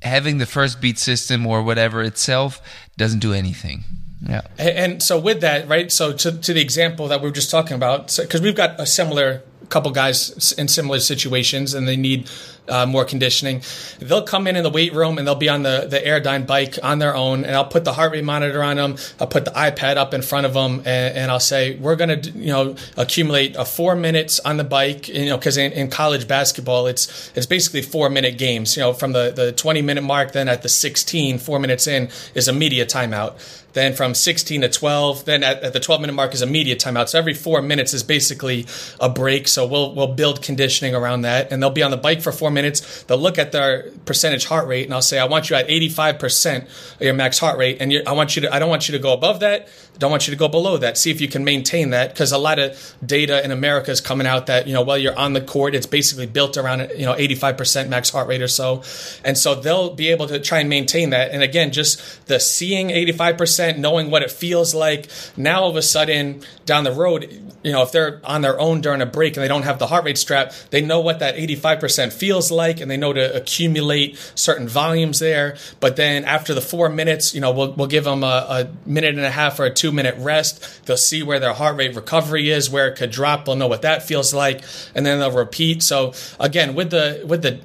[0.01, 2.59] having the Firstbeat system or whatever itself
[2.97, 3.83] doesn't do anything
[4.27, 7.51] yeah and so with that right so to, to the example that we were just
[7.51, 11.95] talking about because so, we've got a similar couple guys in similar situations and they
[11.95, 12.29] need
[12.71, 13.61] uh, more conditioning.
[13.99, 16.79] They'll come in in the weight room and they'll be on the, the Airdyne bike
[16.81, 17.43] on their own.
[17.43, 18.95] And I'll put the heart rate monitor on them.
[19.19, 22.21] I'll put the iPad up in front of them and, and I'll say, we're going
[22.21, 25.89] to, you know, accumulate a four minutes on the bike, you know, because in, in
[25.89, 30.03] college basketball, it's, it's basically four minute games, you know, from the, the 20 minute
[30.03, 33.37] mark, then at the 16, four minutes in is a media timeout.
[33.73, 36.75] Then from 16 to 12, then at, at the 12 minute mark is a media
[36.75, 37.09] timeout.
[37.09, 38.65] So every four minutes is basically
[38.99, 39.47] a break.
[39.47, 42.51] So we'll we'll build conditioning around that, and they'll be on the bike for four
[42.51, 42.60] minutes.
[43.07, 46.19] They'll look at their percentage heart rate, and I'll say, I want you at 85
[46.19, 48.93] percent of your max heart rate, and I want you to I don't want you
[48.93, 49.67] to go above that.
[49.99, 50.97] Don't want you to go below that.
[50.97, 54.25] See if you can maintain that because a lot of data in America is coming
[54.25, 57.15] out that you know while you're on the court, it's basically built around you know
[57.15, 58.83] 85 percent max heart rate or so,
[59.23, 61.31] and so they'll be able to try and maintain that.
[61.31, 65.09] And again, just the seeing 85 percent knowing what it feels like.
[65.37, 67.29] Now, all of a sudden, down the road,
[67.63, 69.87] you know, if they're on their own during a break and they don't have the
[69.87, 74.17] heart rate strap, they know what that 85% feels like and they know to accumulate
[74.33, 75.57] certain volumes there.
[75.79, 79.15] But then after the four minutes, you know, we'll, we'll give them a, a minute
[79.15, 80.85] and a half or a two minute rest.
[80.85, 83.45] They'll see where their heart rate recovery is, where it could drop.
[83.45, 84.63] They'll know what that feels like.
[84.95, 85.83] And then they'll repeat.
[85.83, 87.59] So again, with the, with the,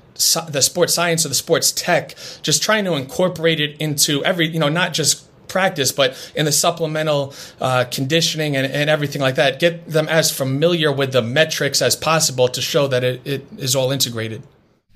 [0.51, 4.59] the sports science or the sports tech, just trying to incorporate it into every, you
[4.59, 9.59] know, not just practice, but in the supplemental uh, conditioning and, and, everything like that,
[9.59, 13.75] get them as familiar with the metrics as possible to show that it, it is
[13.75, 14.43] all integrated.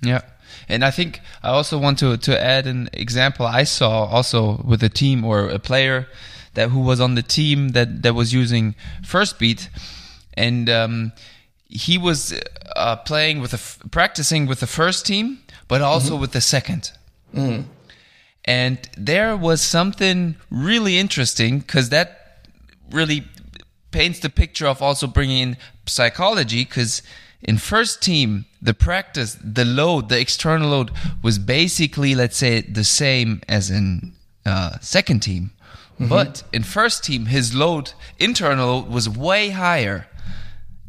[0.03, 0.23] Yeah.
[0.69, 4.83] And I think I also want to, to add an example I saw also with
[4.83, 6.09] a team or a player
[6.55, 9.69] that who was on the team that, that was using Firstbeat,
[10.35, 11.13] and um,
[11.69, 12.35] he was
[12.75, 16.23] uh, playing with a, practicing with the first team, but also mm-hmm.
[16.23, 16.93] with the second.
[17.35, 17.65] Mm.
[18.45, 22.49] And there was something really interesting because that
[22.91, 23.27] really
[23.93, 27.03] paints the picture of also bringing in psychology because
[27.43, 30.91] in first team the practice the load the external load
[31.23, 34.13] was basically let's say the same as in
[34.47, 35.51] uh, second team
[35.95, 36.09] mm-hmm.
[36.09, 40.07] but in first team his load internal load was way higher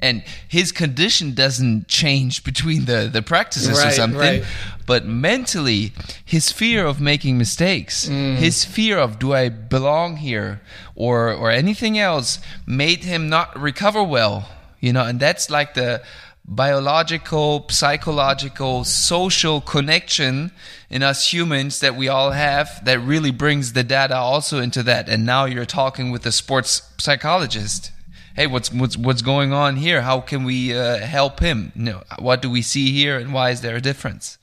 [0.04, 4.44] and his condition doesn't change between the the practices or something right.
[4.86, 5.94] but mentally
[6.26, 8.36] his fear of making mistakes Mm.
[8.36, 10.62] his fear of do i belong here
[10.96, 14.50] or or anything else made him not recover well
[14.80, 16.02] you know and that's like the
[16.46, 20.52] biological psychological social connection
[20.90, 25.08] in us humans that we all have that really brings the data also into that.
[25.08, 27.92] And now you're talking with a sports psychologist.
[28.36, 30.02] Hey what's what's what's going on here?
[30.02, 31.72] How can we uh, help him?
[31.76, 34.38] You know, what do we see here and why is there a difference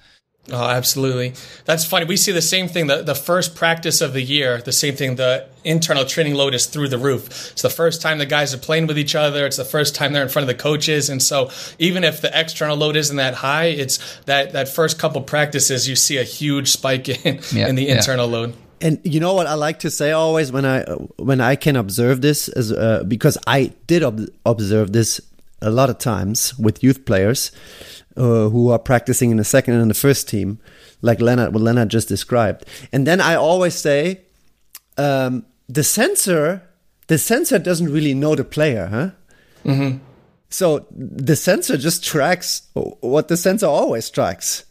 [0.51, 1.35] Oh, absolutely.
[1.67, 2.07] That's funny.
[2.07, 2.87] We see the same thing.
[2.87, 5.17] The, the first practice of the year, the same thing.
[5.17, 7.27] The internal training load is through the roof.
[7.53, 9.45] It's the first time the guys are playing with each other.
[9.45, 11.11] It's the first time they're in front of the coaches.
[11.11, 15.21] And so even if the external load isn't that high, it's that, that first couple
[15.21, 17.97] practices, you see a huge spike in, Yeah, in the yeah.
[17.97, 18.55] internal load.
[18.81, 20.85] And you know what I like to say always when I
[21.17, 25.21] when I can observe this is uh, because I did ob- observe this
[25.61, 27.51] a lot of times with youth players
[28.19, 30.59] uh, who are practicing in the second and the first team,
[31.03, 32.65] like Lennart what Lennart just described.
[32.93, 34.23] And then I always say
[34.97, 36.63] um, the sensor
[37.07, 39.11] the sensor doesn't really know the player, huh?
[40.51, 44.65] So the sensor just tracks what the sensor always tracks.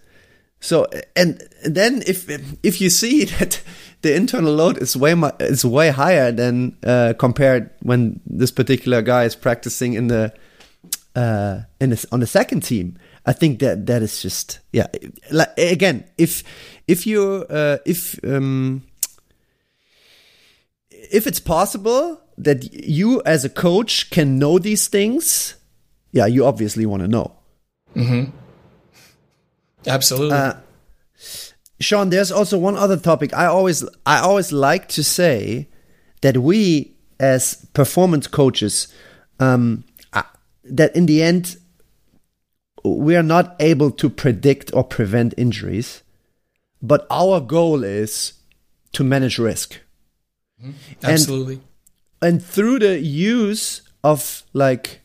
[0.59, 2.29] So and then if
[2.63, 3.61] if you see that
[4.01, 9.01] the internal load is way mu- is way higher than uh, compared when this particular
[9.01, 10.33] guy is practicing in the
[11.15, 12.97] uh, in this, on the second team,
[13.28, 14.88] I think that that is just yeah.
[15.30, 16.43] Like, again, if
[16.88, 18.84] if you uh, if um,
[20.89, 25.55] if it's possible that you as a coach can know these things,
[26.13, 27.36] yeah, you obviously want to know.
[27.95, 28.32] Mm-hmm.
[29.86, 30.38] Absolutely.
[30.38, 30.53] Uh,
[31.82, 33.34] Sean, there's also one other topic.
[33.34, 35.67] I always I always like to say
[36.21, 38.88] that we as performance coaches
[39.41, 40.23] um, uh,
[40.63, 41.57] that in the end
[42.95, 46.03] we are not able to predict or prevent injuries,
[46.81, 48.33] but our goal is
[48.93, 49.79] to manage risk.
[50.61, 51.05] Mm-hmm.
[51.05, 51.61] Absolutely.
[52.19, 55.01] and through the use of like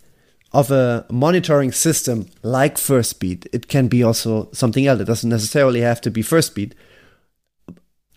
[0.53, 5.80] of a monitoring system like Firstbeat it can be also something else it doesn't necessarily
[5.80, 6.72] have to be Firstbeat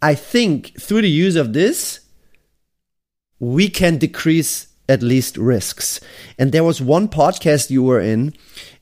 [0.01, 2.01] i think through the use of this
[3.39, 5.99] we can decrease at least risks
[6.38, 8.33] and there was one podcast you were in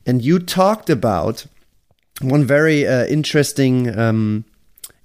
[0.06, 1.46] and you talked about
[2.20, 4.44] one very uh, interesting um,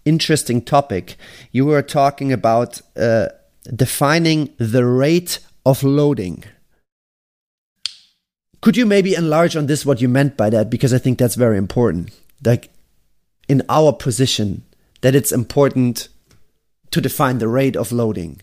[0.06, 1.16] interesting topic.
[1.52, 3.28] You were talking about uh,
[3.74, 6.44] defining the rate of loading.
[8.62, 10.70] Could you maybe enlarge on this what you meant by that?
[10.70, 12.12] Because I think that's very important.
[12.44, 12.72] Like
[13.48, 14.64] in our position,
[15.02, 16.10] that it's important
[16.92, 18.42] to define the rate of loading.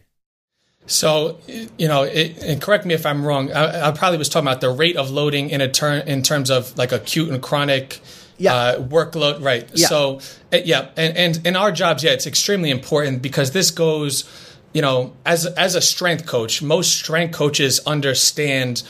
[0.87, 1.39] So,
[1.79, 3.53] you know, it, and correct me if I'm wrong.
[3.53, 6.51] I, I probably was talking about the rate of loading in a turn in terms
[6.51, 8.01] of like acute and chronic
[8.39, 8.55] Yeah.
[8.55, 9.43] uh, workload.
[9.43, 9.69] Right.
[9.75, 9.89] Yeah.
[9.89, 10.21] So,
[10.53, 14.25] yeah, and, and in our jobs, yeah, it's extremely important because this goes,
[14.73, 18.83] you know, as as a strength coach, most strength coaches understand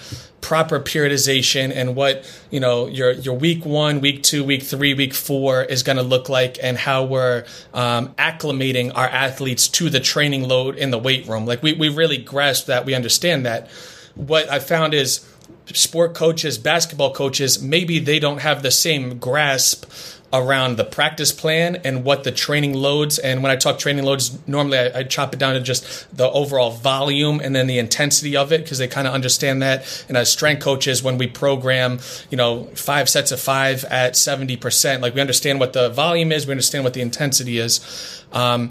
[0.47, 5.13] proper periodization and what you know your your week one, week two, week three, week
[5.13, 7.45] four is going to look like, and how we're
[7.75, 11.47] um, acclimating our athletes to the training load in the weight room.
[11.47, 13.69] Like we we really grasp that, we understand that.
[14.15, 15.29] What I found is
[15.75, 19.91] sport coaches, basketball coaches, maybe they don't have the same grasp
[20.37, 23.19] around the practice plan and what the training loads.
[23.19, 26.31] And when I talk training loads, normally I, I chop it down to just the
[26.31, 30.05] overall volume and then the intensity of it because they kind of understand that.
[30.09, 31.99] And as strength coaches, when we program,
[32.31, 36.47] you know, five sets of five at 70%, like we understand what the volume is,
[36.47, 38.25] we understand what the intensity is.
[38.33, 38.71] Um,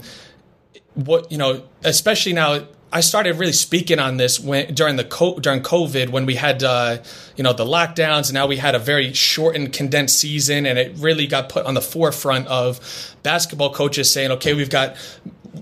[0.94, 2.66] what you know, especially now.
[2.92, 5.04] I started really speaking on this when during the
[5.40, 6.98] during COVID when we had uh,
[7.36, 10.96] you know the lockdowns and now we had a very shortened condensed season and it
[10.96, 14.96] really got put on the forefront of basketball coaches saying okay we've got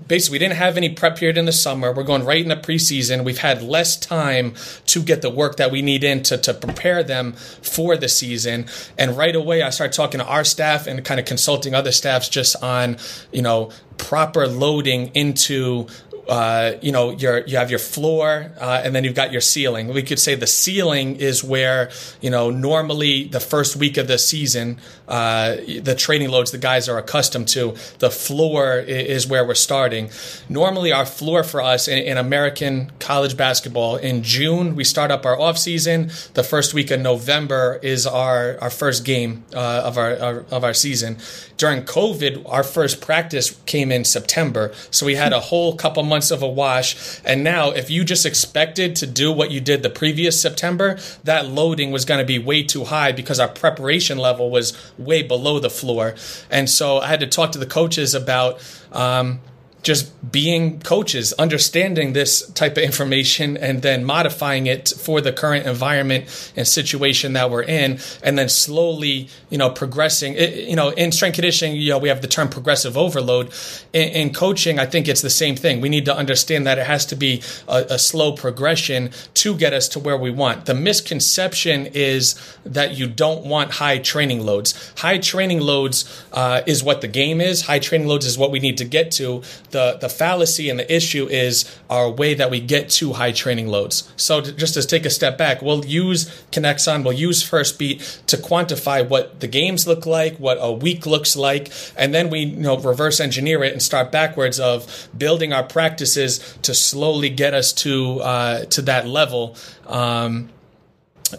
[0.07, 1.91] basically we didn't have any prep period in the summer.
[1.91, 3.23] We're going right in the preseason.
[3.23, 4.53] We've had less time
[4.87, 8.67] to get the work that we need in to, to prepare them for the season.
[8.97, 12.29] And right away I started talking to our staff and kind of consulting other staffs
[12.29, 12.97] just on
[13.31, 15.87] you know proper loading into
[16.27, 19.87] uh, you know, your you have your floor, uh, and then you've got your ceiling.
[19.87, 24.17] We could say the ceiling is where you know normally the first week of the
[24.17, 27.75] season, uh, the training loads the guys are accustomed to.
[27.99, 30.09] The floor is where we're starting.
[30.49, 35.25] Normally, our floor for us in, in American college basketball in June we start up
[35.25, 36.11] our off season.
[36.33, 40.63] The first week of November is our our first game uh, of our, our of
[40.63, 41.17] our season.
[41.57, 46.14] During COVID, our first practice came in September, so we had a whole couple months
[46.15, 47.19] months of a wash.
[47.25, 51.49] And now, if you just expected to do what you did the previous September, that
[51.49, 55.59] loading was going to be way too high because our preparation level was way below
[55.59, 56.15] the floor.
[56.49, 58.51] And so I had to talk to the coaches about.
[58.93, 59.41] Um,
[59.85, 65.67] just being coaches, understanding this type of information and then modifying it for the current
[65.67, 66.25] environment
[66.55, 70.33] and situation that we're in, and then slowly, you know, progressing.
[70.33, 73.53] It, you know, in strength conditioning, you know, we have the term progressive overload.
[73.93, 75.81] In, in, coaching, I think it's the same thing.
[75.81, 79.71] We need to understand that it has to be a, a slow progression to get
[79.71, 80.65] us to where we want.
[80.65, 82.33] The misconception is
[82.65, 84.93] that you don't want high training loads.
[84.97, 87.61] High training loads uh, is what the game is.
[87.61, 89.43] High training loads is what we need to get to
[89.75, 91.55] the the fallacy and the issue is
[91.89, 94.09] our way that we get to high training loads.
[94.15, 98.37] So to, just to take a step back, we'll use Kinexon, we'll use Firstbeat to
[98.37, 102.55] quantify what the games look like, what a week looks like, and then we you
[102.55, 107.73] know reverse engineer it and start backwards of building our practices to slowly get us
[107.73, 109.57] to uh, to that level.
[109.87, 110.49] Um,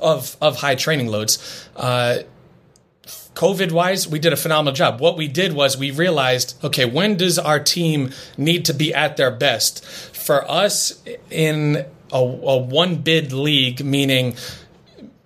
[0.03, 1.39] of of high training loads.
[1.77, 2.19] Uh,
[3.37, 4.99] COVID wise, we did a phenomenal job.
[4.99, 9.19] What we did was we realized, okay, when does our team need to be at
[9.19, 9.85] their best?
[9.85, 14.37] For us, in a, a one bid league, meaning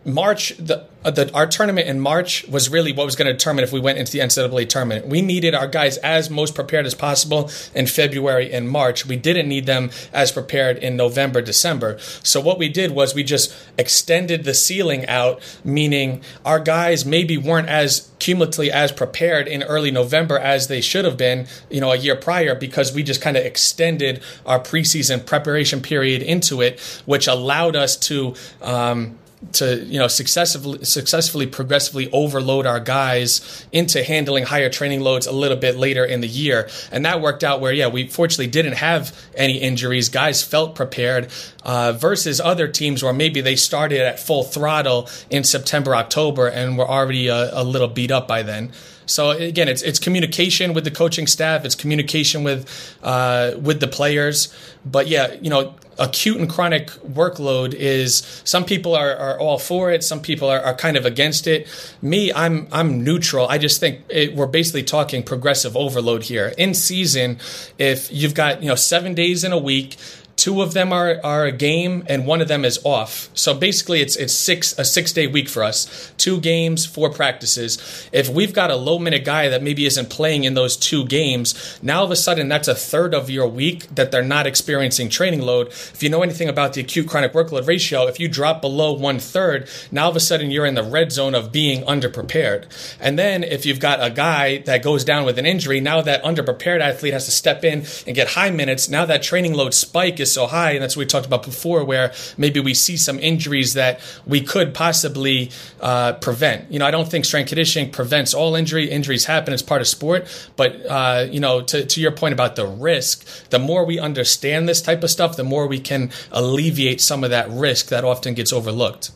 [0.05, 3.73] March, the, the, our tournament in March was really what was going to determine if
[3.73, 5.07] we went into the NCAA tournament.
[5.07, 9.07] We needed our guys as most prepared as possible in February and March.
[9.07, 11.99] We didn't need them as prepared in November, December.
[12.23, 17.39] So what we did was we just extended the ceiling out, meaning our guys maybe
[17.39, 21.93] weren't as cumulatively as prepared in early November as they should have been, you know,
[21.93, 26.79] a year prior because we just kind of extended our preseason preparation period into it,
[27.07, 28.35] which allowed us to.
[28.61, 29.17] Um,
[29.53, 35.33] to you know successfully successfully progressively overload our guys into handling higher training loads a
[35.33, 36.69] little bit later in the year.
[36.93, 40.09] And that worked out where yeah we fortunately didn't have any injuries.
[40.09, 41.29] Guys felt prepared
[41.65, 46.77] uh, versus other teams where maybe they started at full throttle in September October and
[46.77, 48.73] were already a, a little beat up by then.
[49.07, 52.69] So again, it's it's communication with the coaching staff, it's communication with
[53.03, 54.55] uh, with the players.
[54.85, 59.93] But yeah, you know, acute and chronic workload is some people are, are all for
[59.93, 61.69] it, some people are, are kind of against it.
[62.03, 63.47] Me, I'm I'm neutral.
[63.49, 66.55] I just think it, we're basically talking progressive overload here.
[66.57, 67.39] In season,
[67.79, 69.97] if you've got you know seven days in a week
[70.41, 73.29] two of them are, are a game and one of them is off.
[73.35, 76.13] So basically it's it's six a six day week for us.
[76.17, 78.09] Two games, four practices.
[78.11, 81.79] If we've got a low minute guy that maybe isn't playing in those two games,
[81.83, 85.11] now all of a sudden that's a third of your week that they're not experiencing
[85.11, 85.67] training load.
[85.69, 89.19] If you know anything about the acute chronic workload ratio, if you drop below one
[89.19, 92.65] third, now all of a sudden you're in the red zone of being underprepared.
[92.99, 96.23] And then if you've got a guy that goes down with an injury, now that
[96.25, 98.89] underprepared athlete has to step in and get high minutes.
[98.89, 101.85] Now that training load spike is so high, and that's what we talked about before,
[101.85, 105.51] where maybe we see some injuries that we could possibly
[105.81, 106.71] uh, prevent.
[106.71, 108.91] You know, I don't think strength conditioning prevents all injury.
[108.91, 110.27] Injuries happen; it's part of sport.
[110.57, 114.69] But uh, you know, to, to your point about the risk, the more we understand
[114.69, 118.35] this type of stuff, the more we can alleviate some of that risk that often
[118.35, 119.11] gets overlooked.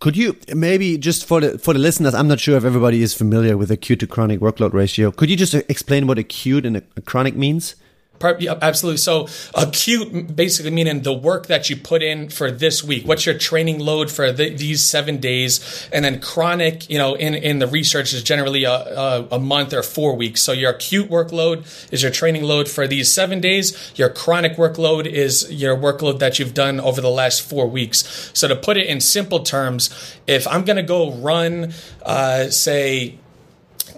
[0.00, 2.14] Could you maybe just for the for the listeners?
[2.14, 5.10] I'm not sure if everybody is familiar with acute to chronic workload ratio.
[5.10, 7.74] Could you just explain what acute and chronic means?
[8.38, 8.98] Yeah, absolutely.
[8.98, 13.06] So acute, basically meaning the work that you put in for this week.
[13.06, 15.88] What's your training load for the, these seven days?
[15.92, 19.74] And then chronic, you know, in, in the research is generally a, a, a, month
[19.74, 20.40] or four weeks.
[20.40, 23.92] So your acute workload is your training load for these seven days.
[23.96, 28.30] Your chronic workload is your workload that you've done over the last four weeks.
[28.32, 33.18] So to put it in simple terms, if I'm going to go run, uh, say,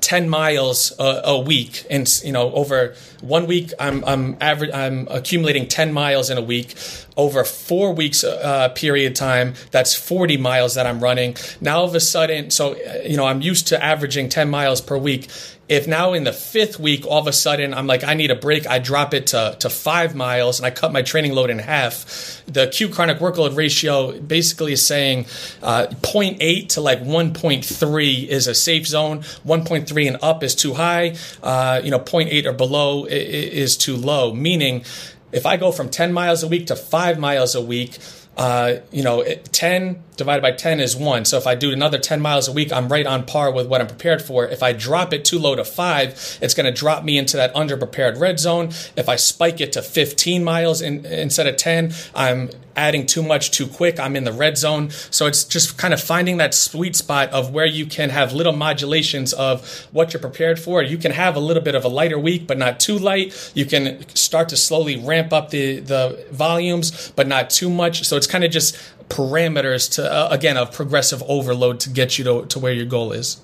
[0.00, 1.84] 10 miles a, a, week.
[1.90, 6.42] And you know over one week i'm i'm average i'm accumulating 10 miles in a
[6.42, 6.74] week.
[7.16, 11.36] Over 4 weeks uh, period time that's 40 miles that i'm running.
[11.60, 14.96] Now all of a sudden so you know i'm used to averaging 10 miles per
[14.96, 15.28] week
[15.68, 18.34] if now in the fifth week all of a sudden i'm like i need a
[18.34, 18.66] break.
[18.66, 22.42] I drop it to, to five miles and i cut my training load in half.
[22.46, 25.26] The acute chronic workload ratio basically is saying
[25.62, 29.20] uh, 0.8 to like 1.3 is a safe zone.
[29.20, 31.16] 1.3 and up is too high.
[31.42, 34.32] Uh, you know 0.8 or below is too low.
[34.32, 34.84] Meaning
[35.32, 37.98] if i go from 10 miles a week to 5 miles a week
[38.36, 41.24] uh, you know, 10 divided by 10 is 1.
[41.24, 43.80] So if I do another 10 miles a week, I'm right on par with what
[43.80, 44.46] I'm prepared for.
[44.46, 47.54] If I drop it too low to 5, it's going to drop me into that
[47.54, 48.68] underprepared red zone.
[48.96, 53.50] If I spike it to 15 miles in, instead of 10, I'm adding too much
[53.50, 53.98] too quick.
[53.98, 54.90] I'm in the red zone.
[55.10, 58.52] So it's just kind of finding that sweet spot of where you can have little
[58.52, 60.82] modulations of what you're prepared for.
[60.82, 63.52] You can have a little bit of a lighter week, but not too light.
[63.54, 68.04] You can start to slowly ramp up the, the volumes, but not too much.
[68.04, 68.76] So it's kind of just
[69.08, 73.12] parameters to uh, again of progressive overload to get you to, to where your goal
[73.12, 73.40] is.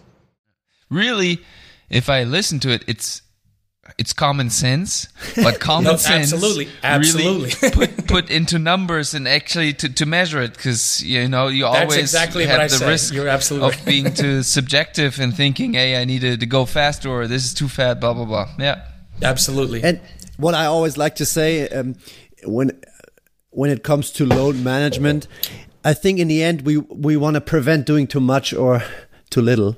[0.91, 1.41] Really
[1.93, 3.23] if i listen to it it's
[3.99, 7.53] it's common sense but common no, sense absolutely absolutely.
[7.61, 11.65] really put, put into numbers and actually to, to measure it because you know you
[11.65, 12.89] That's always exactly have the say.
[12.89, 17.11] risk You're absolutely of being too subjective and thinking hey i needed to go faster
[17.11, 18.49] or this is too fat blah blah blah.
[18.59, 18.89] Yeah.
[19.21, 19.83] Absolutely.
[19.85, 20.01] And
[20.37, 21.97] what i always like to say um,
[22.45, 22.81] when
[23.53, 25.29] when it comes to load management,
[25.85, 28.83] I think in the end we we want to prevent doing too much or
[29.31, 29.77] too little.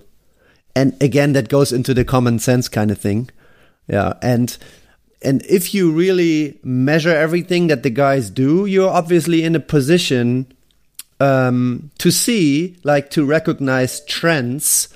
[0.74, 3.30] And again, that goes into the common sense kind of thing.
[3.86, 4.56] Yeah, and
[5.22, 10.52] and if you really measure everything that the guys do, you're obviously in a position
[11.20, 14.88] um, to see, like, to recognize trends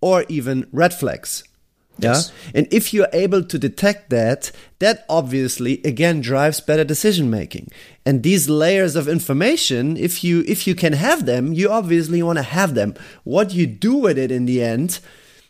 [0.00, 1.44] or even red flags.
[1.98, 2.32] Yes.
[2.46, 2.60] Yeah.
[2.60, 7.70] And if you're able to detect that, that obviously again drives better decision making.
[8.04, 12.38] And these layers of information, if you if you can have them, you obviously want
[12.38, 12.94] to have them.
[13.24, 15.00] What you do with it in the end,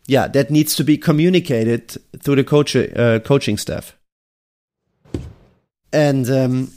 [0.06, 3.96] yeah, that needs to be communicated through the coach uh, coaching staff.
[5.92, 6.72] And um,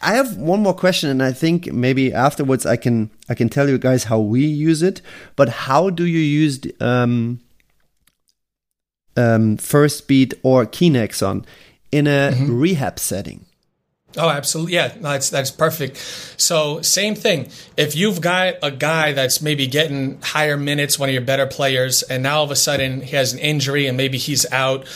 [0.00, 3.68] I have one more question, and I think maybe afterwards I can I can tell
[3.68, 5.02] you guys how we use it.
[5.36, 7.40] But how do you use um,
[9.16, 11.44] um, Firstbeat or Kinexon
[11.90, 12.60] in a mm-hmm.
[12.60, 13.46] rehab setting?
[14.16, 14.74] Oh, absolutely.
[14.74, 15.96] Yeah, that's that's perfect.
[15.96, 17.48] So, same thing.
[17.76, 22.02] If you've got a guy that's maybe getting higher minutes, one of your better players,
[22.02, 24.86] and now all of a sudden he has an injury and maybe he's out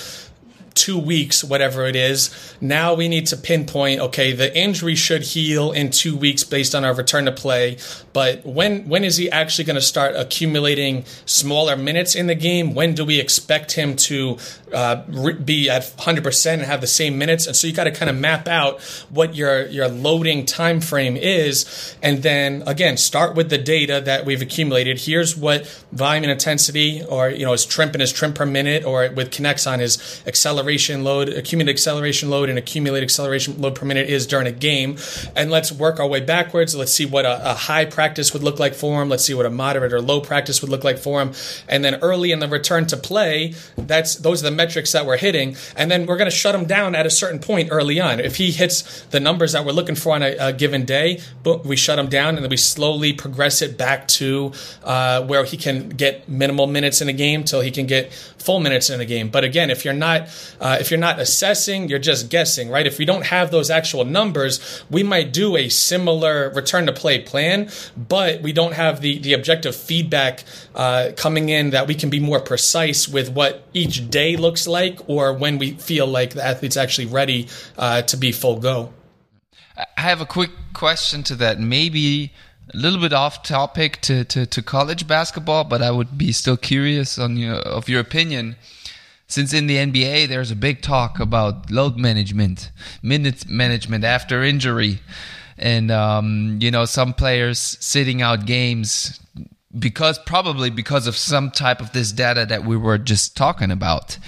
[0.76, 2.30] two weeks, whatever it is.
[2.60, 6.84] Now we need to pinpoint, okay, the injury should heal in two weeks based on
[6.84, 7.78] our return to play.
[8.16, 12.72] But when when is he actually going to start accumulating smaller minutes in the game?
[12.72, 14.38] When do we expect him to
[14.72, 17.46] uh, re- be at 100% and have the same minutes?
[17.46, 21.14] And so you got to kind of map out what your your loading time frame
[21.14, 25.00] is, and then again start with the data that we've accumulated.
[25.00, 28.82] Here's what volume and intensity, or you know, his trim and his trim per minute,
[28.86, 33.84] or with Kinexon his acceleration acceleration load, accumulated acceleration load, and accumulated acceleration load per
[33.84, 34.96] minute is during a game.
[35.34, 36.74] And let's work our way backwards.
[36.74, 39.08] Let's see what a, a high practice would look like for him.
[39.08, 41.32] Let's see what a moderate or low practice would look like for him.
[41.68, 45.16] And then early in the return to play, that's those are the metrics that we're
[45.16, 45.56] hitting.
[45.76, 48.20] And then we're going to shut him down at a certain point early on.
[48.20, 51.20] If he hits the numbers that we're looking for on a, a given day,
[51.64, 54.52] we shut him down and then we slowly progress it back to
[54.84, 58.12] uh, where he can get minimal minutes in a game till he can get
[58.46, 59.28] full minutes in a game.
[59.28, 60.28] But again, if you're not
[60.60, 62.86] uh, if you're not assessing, you're just guessing, right?
[62.86, 67.20] If we don't have those actual numbers, we might do a similar return to play
[67.20, 70.44] plan, but we don't have the the objective feedback
[70.74, 74.98] uh, coming in that we can be more precise with what each day looks like
[75.08, 78.92] or when we feel like the athlete's actually ready uh, to be full go.
[79.76, 81.60] I have a quick question to that.
[81.60, 82.32] Maybe
[82.72, 86.56] a little bit off topic to, to, to college basketball, but I would be still
[86.56, 88.56] curious on your of your opinion.
[89.28, 92.70] Since in the NBA there's a big talk about load management,
[93.02, 95.00] minutes management after injury,
[95.58, 99.20] and um, you know some players sitting out games
[99.78, 104.18] because probably because of some type of this data that we were just talking about.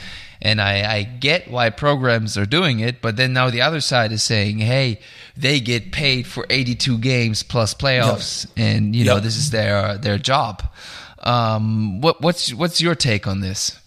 [0.40, 4.12] And I, I get why programs are doing it, but then now the other side
[4.12, 5.00] is saying, hey,
[5.36, 8.68] they get paid for 82 games plus playoffs, yep.
[8.68, 10.62] and you know this is their their job.
[11.18, 13.80] Um, what, what's what's your take on this?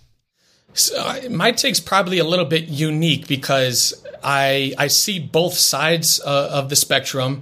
[0.73, 6.49] So my take's probably a little bit unique because I I see both sides uh,
[6.51, 7.41] of the spectrum.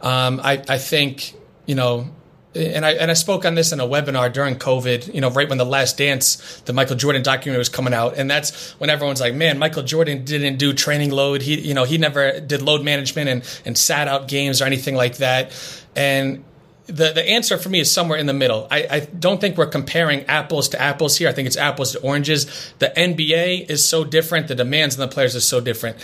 [0.00, 1.34] Um, I I think
[1.66, 2.10] you know
[2.54, 5.48] and I and I spoke on this in a webinar during COVID, you know, right
[5.48, 9.20] when the Last Dance, the Michael Jordan documentary was coming out, and that's when everyone's
[9.20, 11.42] like, "Man, Michael Jordan didn't do training load.
[11.42, 14.96] He, you know, he never did load management and and sat out games or anything
[14.96, 15.52] like that."
[15.94, 16.44] And
[16.90, 18.66] the the answer for me is somewhere in the middle.
[18.70, 21.28] I, I don't think we're comparing apples to apples here.
[21.28, 22.72] I think it's apples to oranges.
[22.78, 24.48] The NBA is so different.
[24.48, 25.96] The demands on the players are so different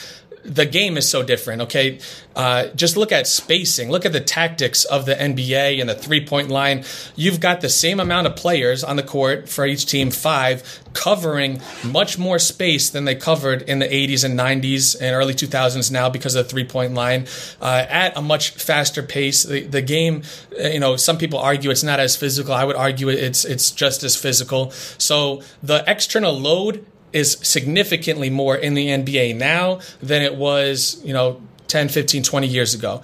[0.47, 1.63] the game is so different.
[1.63, 1.99] Okay,
[2.35, 3.91] uh, just look at spacing.
[3.91, 6.85] Look at the tactics of the NBA and the three point line.
[7.15, 11.61] You've got the same amount of players on the court for each team, five, covering
[11.85, 16.09] much more space than they covered in the 80s and 90s and early 2000s now
[16.09, 17.27] because of the three point line
[17.61, 19.43] uh, at a much faster pace.
[19.43, 20.23] The, the game,
[20.59, 22.55] uh, you know, some people argue it's not as physical.
[22.55, 24.71] I would argue it's it's just as physical.
[24.71, 26.85] So the external load
[27.17, 32.47] is significantly more in the NBA now than it was, you know, 10, 15, 20
[32.47, 33.01] years ago.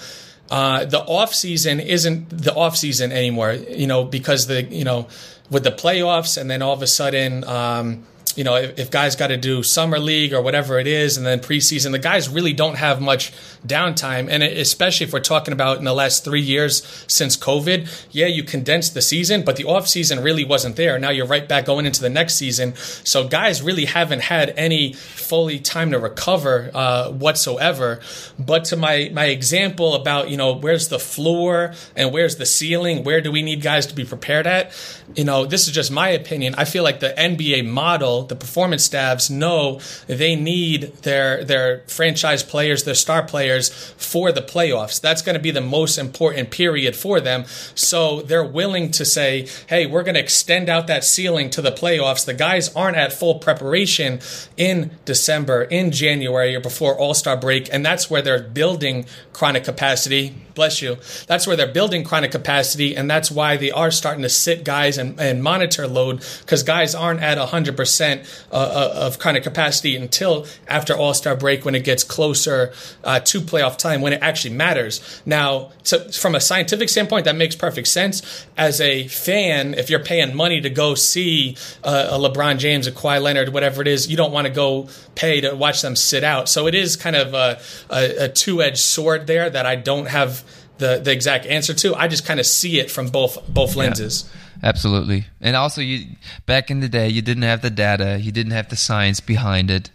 [0.51, 5.09] Uh, the off season isn't the off season anymore, you know, because the, you know,
[5.51, 8.05] with the playoffs and then all of a sudden, um,
[8.37, 11.27] you know, if, if guys got to do summer league or whatever it is, and
[11.27, 13.33] then preseason, the guys really don't have much
[13.67, 14.29] downtime.
[14.31, 18.43] And especially if we're talking about in the last three years since COVID, yeah, you
[18.43, 20.99] condensed the season, but the off season really wasn't there.
[20.99, 22.75] Now you're right back going into the next season.
[22.77, 28.01] So guys really haven't had any fully time to recover uh, whatsoever.
[28.39, 33.05] But to my my example about you know where's the floor and where's the ceiling,
[33.05, 34.73] where do we need guys to be prepared at?
[35.15, 36.55] You know, this is just my opinion.
[36.57, 42.43] I feel like the NBA model, the performance staffs know they need their their franchise
[42.43, 45.01] players, their star players for the playoffs.
[45.01, 47.45] That's going to be the most important period for them.
[47.75, 51.73] So they're willing to say, "Hey, we're going to extend out that ceiling to the
[51.73, 54.21] playoffs." The guys aren't at full preparation
[54.59, 59.65] in December, in January, or before All Star break, and that's where they're building chronic
[59.65, 60.97] capacity bless you.
[61.27, 64.99] That's where they're building chronic capacity, and that's why they are starting to sit guys
[64.99, 70.47] and, and monitor load because guys aren't at 100% uh, uh, of chronic capacity until
[70.69, 72.73] after All Star break when it gets closer
[73.05, 75.23] uh, to playoff time when it actually matters.
[75.25, 78.47] Now, to, from a scientific standpoint, that makes perfect sense.
[78.57, 82.93] As a fan, if you're paying money to go see uh, a LeBron James, a
[82.93, 86.25] Kawhi Leonard, whatever it is, you don't want to go pay to watch them sit
[86.25, 86.49] out.
[86.49, 90.07] So it is kind of a, a, a two edged sword there that I don't
[90.07, 90.45] have
[90.79, 91.95] the the exact answer to.
[91.95, 94.25] I just kind of see it from both both lenses.
[94.25, 95.27] Yeah, absolutely.
[95.41, 98.69] And also you back in the day you didn't have the data, you didn't have
[98.69, 99.91] the science behind it.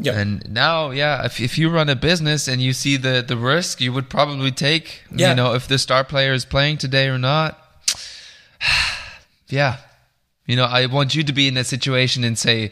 [0.00, 0.18] Yeah.
[0.18, 3.80] And now, yeah, if, if you run a business and you see the, the risk,
[3.80, 5.30] you would probably take, yeah.
[5.30, 7.58] you know, if the star player is playing today or not.
[9.48, 9.78] yeah.
[10.46, 12.70] You know, I want you to be in a situation and say,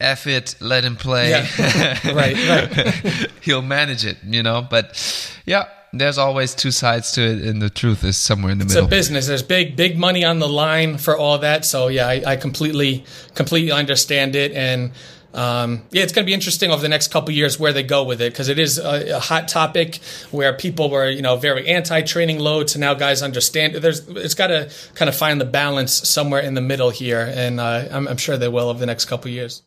[0.00, 1.30] F it, let him play.
[1.30, 1.98] Yeah.
[2.12, 3.30] right, right.
[3.42, 4.98] He'll manage it, you know, but
[5.46, 8.74] yeah, there's always two sides to it, and the truth is somewhere in the it's
[8.74, 8.86] middle.
[8.86, 9.26] It's a business.
[9.26, 11.64] There's big, big money on the line for all that.
[11.64, 14.92] So yeah, I, I completely, completely understand it, and
[15.32, 18.02] um, yeah, it's going to be interesting over the next couple years where they go
[18.02, 20.00] with it because it is a, a, hot topic
[20.32, 22.68] where people were, you know, very anti-training load.
[22.68, 23.76] So now guys understand.
[23.76, 27.60] There's, it's got to kind of find the balance somewhere in the middle here, and
[27.60, 29.62] uh, I'm, I'm sure they will over the next couple years.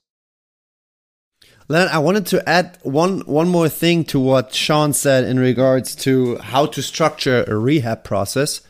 [1.69, 5.95] Len, I wanted to add one one more thing to what Sean said in regards
[5.97, 8.61] to how to structure a rehab process.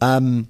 [0.00, 0.48] Um,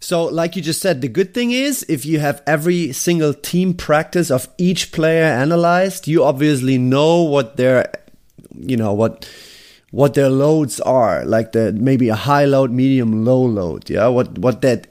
[0.00, 3.74] so, like you just said, the good thing is if you have every single team
[3.74, 7.92] practice of each player analyzed, you obviously know what their,
[8.52, 9.30] you know what
[9.92, 13.88] what their loads are, like the maybe a high load, medium, low load.
[13.88, 14.88] Yeah, what what that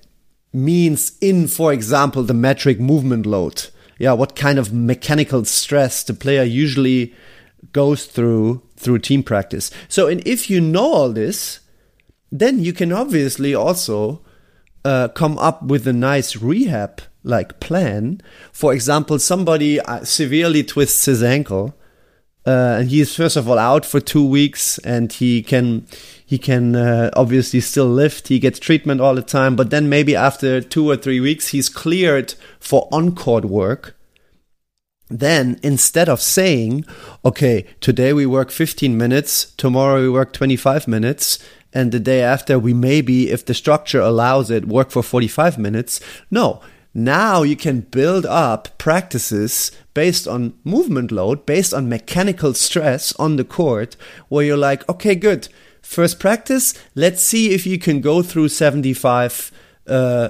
[0.54, 3.68] means in, for example, the metric movement load
[4.02, 7.14] yeah, what kind of mechanical stress the player usually
[7.72, 9.70] goes through through team practice.
[9.88, 11.60] So, and if you know all this,
[12.32, 14.22] then you can obviously also
[14.84, 18.22] uh, come up with a nice rehab like plan.
[18.52, 21.76] For example, somebody uh, severely twists his ankle,
[22.48, 25.86] uh, and he is first of all out for two weeks, and he can
[26.32, 28.30] he can uh, obviously still lift.
[28.30, 31.68] He gets treatment all the time, but then maybe after two or three weeks, he's
[31.68, 33.98] cleared for on court work.
[35.10, 36.86] Then instead of saying,
[37.26, 41.38] okay, today we work 15 minutes, tomorrow we work 25 minutes,
[41.74, 46.00] and the day after we maybe, if the structure allows it, work for 45 minutes.
[46.32, 46.62] No,
[46.94, 53.36] now you can build up practices based on movement load, based on mechanical stress on
[53.36, 53.98] the court,
[54.30, 55.50] where you're like, okay, good
[55.92, 59.52] First practice, let's see if you can go through 75,
[59.88, 60.30] uh,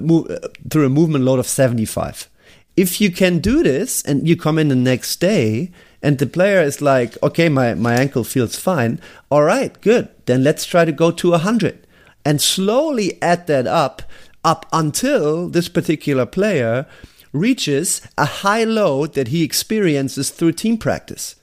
[0.00, 2.30] move, uh, through a movement load of 75.
[2.76, 5.72] If you can do this and you come in the next day
[6.04, 9.00] and the player is like, okay, my, my ankle feels fine.
[9.28, 10.08] All right, good.
[10.26, 11.84] Then let's try to go to 100
[12.24, 14.02] and slowly add that up,
[14.44, 16.86] up until this particular player
[17.32, 21.34] reaches a high load that he experiences through team practice.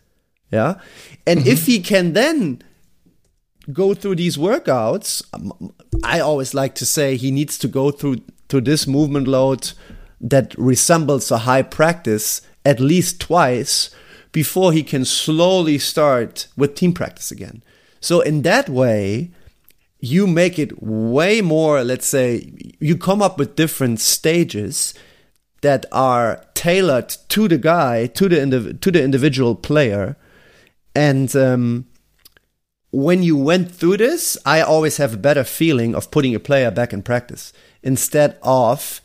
[0.50, 0.76] Yeah.
[1.28, 1.50] And mm-hmm.
[1.50, 2.64] if he can then
[3.72, 8.18] go through these workouts, um, I always like to say he needs to go through
[8.50, 9.72] to this movement load
[10.22, 13.90] that resembles a high practice at least twice
[14.32, 17.64] before he can slowly start with team practice again.
[18.00, 19.32] So in that way,
[20.00, 24.94] you make it way more, let's say, you come up with different stages
[25.62, 30.16] that are tailored to the guy, to the indiv- to the individual player,
[30.96, 31.86] and um,
[32.92, 36.72] when you went through this, I always have a better feeling of putting a player
[36.72, 39.02] back in practice instead of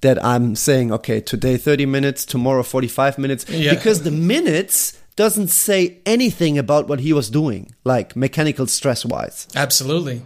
[0.00, 3.74] that I'm saying, okay, today 30 minutes, tomorrow 45 minutes, yeah.
[3.74, 9.48] because the minutes doesn't say anything about what he was doing, like mechanical stress wise.
[9.54, 10.22] Absolutely.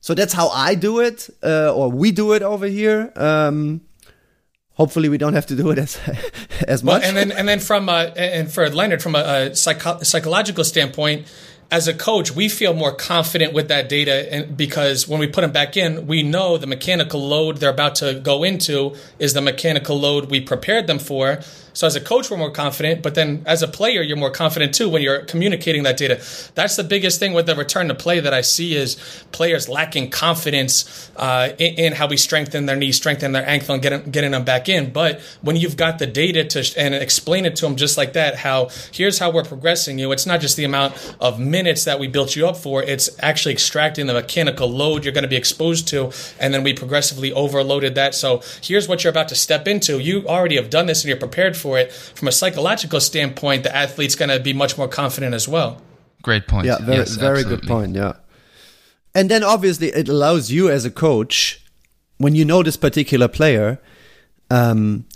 [0.00, 3.12] So that's how I do it, uh, or we do it over here.
[3.16, 3.80] Um,
[4.74, 5.98] hopefully, we don't have to do it as
[6.68, 7.00] as much.
[7.00, 9.18] Well, and then and then from uh, and for Lennart, from a,
[9.50, 11.26] a psycho- psychological standpoint,
[11.70, 15.50] as a coach, we feel more confident with that data because when we put them
[15.50, 19.98] back in, we know the mechanical load they're about to go into is the mechanical
[19.98, 21.40] load we prepared them for.
[21.76, 24.74] So as a coach, we're more confident, but then as a player, you're more confident
[24.74, 26.22] too when you're communicating that data.
[26.54, 28.96] That's the biggest thing with the return to play that I see is
[29.30, 33.82] players lacking confidence uh, in, in, how we strengthen their knee, strengthen their ankle, and
[33.82, 34.90] getting getting them back in.
[34.90, 38.36] But when you've got the data to and explain it to them just like that,
[38.36, 40.12] how here's how we're progressing you.
[40.12, 42.82] It's not just the amount of minutes that we built you up for.
[42.82, 46.10] It's actually extracting the mechanical load you're going to be exposed to,
[46.40, 48.14] and then we progressively overloaded that.
[48.14, 49.98] So here's what you're about to step into.
[49.98, 53.64] You already have done this and you're prepared for for it, from a psychological standpoint,
[53.64, 55.82] the athlete's going to be much more confident as well.
[56.22, 56.64] Great point.
[56.64, 57.96] Yeah, very, yes, very good point.
[57.96, 58.12] Yeah.
[59.16, 61.60] And then obviously it allows you as a coach,
[62.18, 63.80] when you know this particular player,
[64.48, 65.06] um,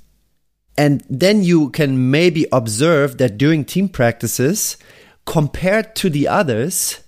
[0.77, 4.77] and then you can maybe observe that during team practices,
[5.25, 6.99] compared to the others,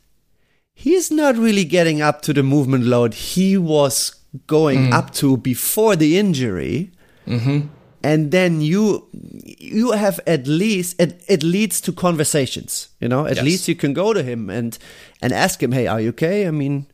[0.72, 4.14] he's not really getting up to the movement load he was
[4.47, 4.93] going mm.
[4.93, 6.93] up to before the injury.
[7.26, 13.26] Mm-hmm and then you you have at least it, it leads to conversations you know
[13.26, 13.44] at yes.
[13.44, 14.78] least you can go to him and
[15.20, 16.86] and ask him hey are you okay i mean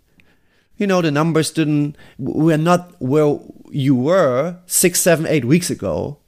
[0.76, 3.38] you know the numbers didn't we're not where
[3.70, 6.18] you were six seven eight weeks ago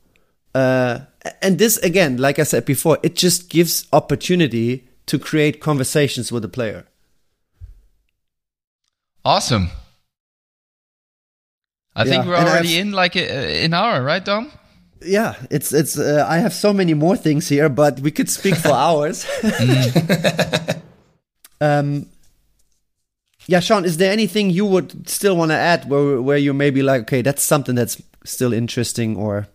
[0.55, 1.01] uh
[1.43, 6.43] and this again like i said before it just gives opportunity to create conversations with
[6.43, 6.87] the player
[9.25, 9.71] awesome
[11.95, 12.11] I yeah.
[12.11, 14.53] think we're already in like an hour, right, Dom?
[15.03, 18.55] Yeah it's it's uh, i have so many more things here but we could speak
[18.55, 19.27] for hours
[21.61, 22.07] um
[23.47, 26.83] yeah sean is there anything you would still want to add where where you maybe
[26.83, 29.49] like okay that's something that's still interesting or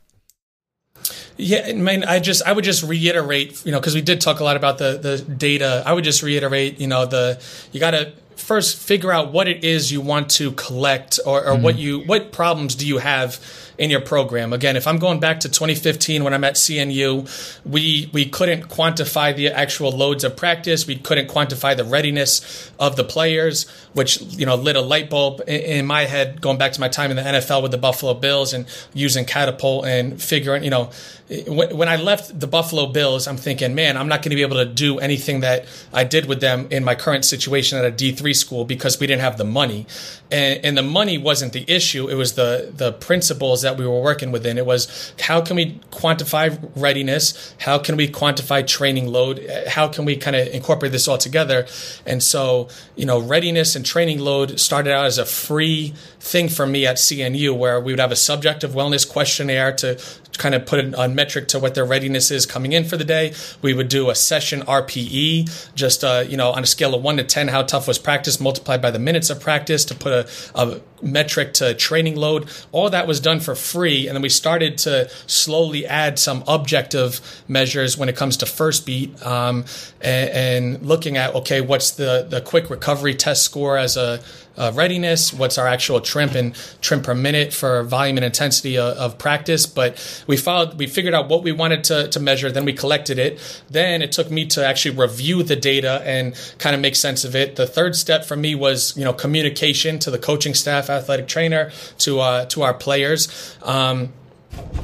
[1.38, 4.40] yeah, I mean, I just I would just reiterate, you know, because we did talk
[4.40, 5.84] a lot about the the data.
[5.86, 7.42] I would just reiterate, you know, the
[7.72, 11.54] you got to first figure out what it is you want to collect, or, or
[11.54, 11.64] mm-hmm.
[11.64, 13.40] what you what problems do you have
[13.78, 14.54] in your program.
[14.54, 19.36] Again, if I'm going back to 2015 when I'm at CNU, we we couldn't quantify
[19.36, 20.88] the actual loads of practice.
[20.88, 25.42] We couldn't quantify the readiness of the players, which you know lit a light bulb
[25.48, 28.14] in, in my head going back to my time in the NFL with the Buffalo
[28.14, 30.92] Bills and using catapult and figuring you know
[31.28, 34.58] when I left the Buffalo Bills, I'm thinking, man, I'm not going to be able
[34.58, 38.36] to do anything that I did with them in my current situation at a D3
[38.36, 39.88] school because we didn't have the money.
[40.30, 42.08] And, and, the money wasn't the issue.
[42.10, 44.58] It was the, the principles that we were working within.
[44.58, 47.54] It was how can we quantify readiness?
[47.60, 49.46] How can we quantify training load?
[49.68, 51.68] How can we kind of incorporate this all together?
[52.06, 56.66] And so, you know, readiness and training load started out as a free thing for
[56.66, 60.00] me at CNU where we would have a subjective wellness questionnaire to
[60.38, 63.34] kind of put a metric to what their readiness is coming in for the day.
[63.62, 67.18] We would do a session RPE, just uh, you know, on a scale of one
[67.18, 70.28] to ten, how tough was practice multiplied by the minutes of practice to put a,
[70.56, 72.50] a metric to training load.
[72.72, 77.44] All that was done for free, and then we started to slowly add some objective
[77.48, 79.66] measures when it comes to Firstbeat, um,
[80.02, 84.22] and, and, looking at okay, what's the the quick recovery test score as a
[84.58, 88.98] uh, readiness, what's our actual TRIMP and TRIMP per minute for volume and intensity of,
[88.98, 89.66] of, practice.
[89.66, 93.20] But we followed, we figured out what we wanted to, to measure, then we collected
[93.20, 93.64] it.
[93.70, 97.36] Then it took me to actually review the data and kind of make sense of
[97.36, 97.56] it.
[97.56, 101.72] The third step for me was, you know, communication to the coaching staff, athletic trainer,
[102.00, 103.58] to uh, to our players.
[103.64, 104.14] Um,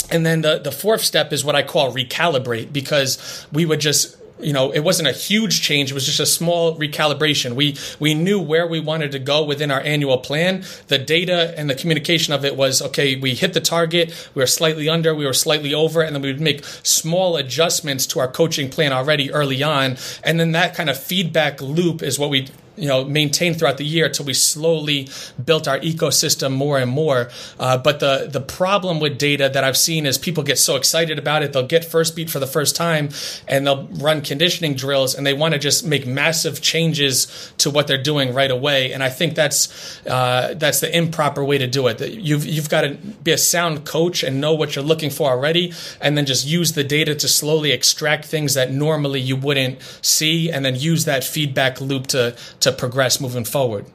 [0.10, 4.18] and then the, the fourth step is what I call recalibrate because we would just
[4.44, 5.92] you know, it wasn't a huge change.
[5.92, 7.54] It was just a small recalibration.
[7.54, 10.64] We we knew where we wanted to go within our annual plan.
[10.88, 13.16] The data and the communication of it was okay.
[13.16, 14.30] We hit the target.
[14.36, 15.14] We were slightly under.
[15.14, 18.94] We were slightly over, and then we would make small adjustments to our coaching plan
[18.94, 19.98] already early on.
[20.24, 23.86] And then that kind of feedback loop is what we you know maintained throughout the
[23.86, 25.08] year until we slowly
[25.44, 27.30] built our ecosystem more and more.
[27.60, 31.20] Uh, but the the problem with data that I've seen is people get so excited
[31.20, 33.10] about it, they'll get Firstbeat for the first time,
[33.48, 37.88] and they'll run conditioning drills, and they want to just make massive changes to what
[37.88, 38.94] they're doing right away.
[38.94, 42.02] And I think that's uh, that's the improper way to do it.
[42.02, 45.74] You've you've got to be a sound coach and know what you're looking for already,
[46.00, 50.52] and then just use the data to slowly extract things that normally you wouldn't see,
[50.52, 53.86] and then use that feedback loop to to progress moving forward.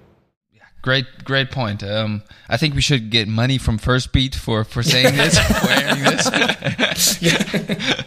[0.87, 1.83] Great, great point.
[1.83, 6.05] Um, I think we should get money from Firstbeat for for saying this, for airing
[6.05, 6.27] this.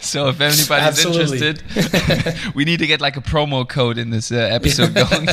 [0.00, 1.46] so if anybody's Absolutely.
[1.46, 5.28] interested, we need to get like a promo code in this uh, episode going.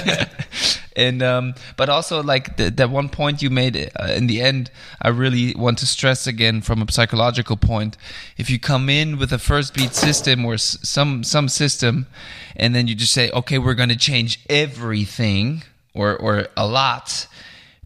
[0.98, 4.72] And um, but also like the, that one point you made uh, in the end,
[5.00, 7.98] I really want to stress again from a psychological point.
[8.36, 12.08] If you come in with a Firstbeat system or some some system,
[12.56, 15.64] and then you just say, okay, we're going to change everything
[15.94, 17.28] or or a lot,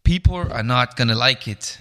[0.03, 1.79] people are not gonna like it.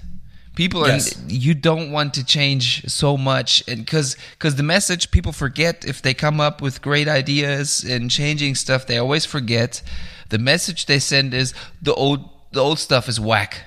[0.55, 1.21] People yes.
[1.29, 6.03] you don't want to change so much, and because because the message people forget if
[6.03, 9.83] they come up with great ideas and changing stuff, they always forget.
[10.29, 13.63] The message they send is the old the old stuff is whack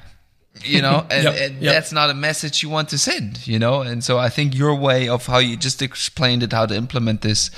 [0.64, 1.74] you know and, yep, and yep.
[1.74, 4.76] that's not a message you want to send you know and so i think your
[4.76, 7.50] way of how you just explained it how to implement this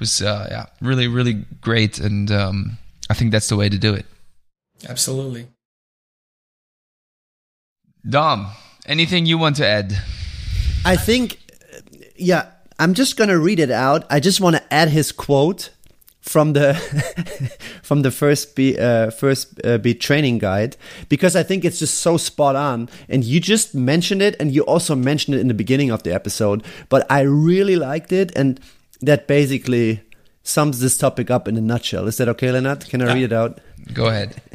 [0.00, 2.78] was uh, yeah really really great and um,
[3.08, 4.06] i think that's the way to do it
[4.88, 5.48] Absolutely.
[8.08, 8.48] Dom,
[8.86, 9.96] anything you want to add?
[10.84, 11.38] I think,
[12.16, 14.04] yeah, I'm just gonna read it out.
[14.10, 15.70] I just want to add his quote
[16.20, 16.74] from the
[17.82, 20.76] from the Firstbeat uh, first uh, beat training guide
[21.08, 22.88] because I think it's just so spot on.
[23.08, 26.12] And you just mentioned it, and you also mentioned it in the beginning of the
[26.12, 26.64] episode.
[26.88, 28.58] But I really liked it, and
[29.00, 30.02] that basically
[30.42, 32.08] sums this topic up in a nutshell.
[32.08, 32.88] Is that okay, Lennart?
[32.88, 33.14] Can I yeah.
[33.14, 33.60] read it out?
[33.92, 34.42] Go ahead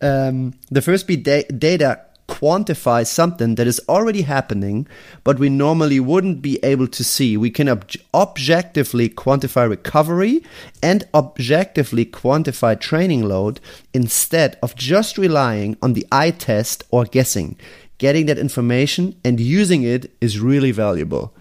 [0.00, 4.86] um, the first beat da- data quantifies something that is already happening,
[5.24, 7.36] but we normally wouldn't be able to see.
[7.36, 10.44] We can ob- objectively quantify recovery
[10.82, 13.60] and objectively quantify training load
[13.92, 17.56] instead of just relying on the eye test or guessing.
[17.96, 21.34] Getting that information and using it is really valuable.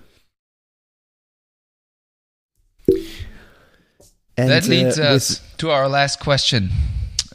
[4.38, 6.70] And, that leads uh, us to our last question.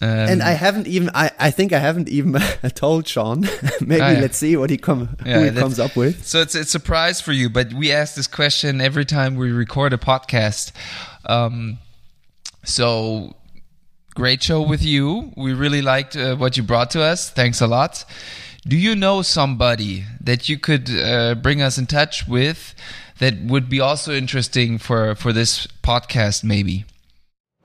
[0.02, 2.32] Um, and I haven't even I, I think I haven't even
[2.74, 3.42] told Sean.
[3.80, 4.20] Maybe oh, yeah.
[4.20, 6.26] let's see what he come yeah, who he comes up with.
[6.26, 9.52] So it's, it's a surprise for you, but we ask this question every time we
[9.52, 10.72] record a podcast.
[11.26, 11.78] Um,
[12.64, 13.36] so
[14.16, 15.32] great show with you.
[15.36, 17.30] We really liked uh, what you brought to us.
[17.30, 18.04] Thanks a lot.
[18.66, 22.74] Do you know somebody that you could uh, bring us in touch with
[23.20, 26.86] that would be also interesting for for this podcast maybe?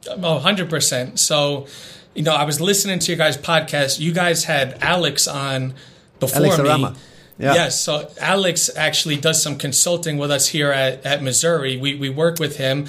[0.07, 1.17] Oh, 100%.
[1.17, 1.65] So
[2.17, 3.99] you know, I was listening to your guys' podcast.
[3.99, 5.75] You guys had Alex on
[6.19, 6.63] before Alex me.
[6.63, 6.97] Arama.
[7.37, 7.53] Yeah.
[7.53, 7.79] Yes.
[7.79, 11.77] So Alex actually does some consulting with us here at, at Missouri.
[11.77, 12.87] We, we work with him.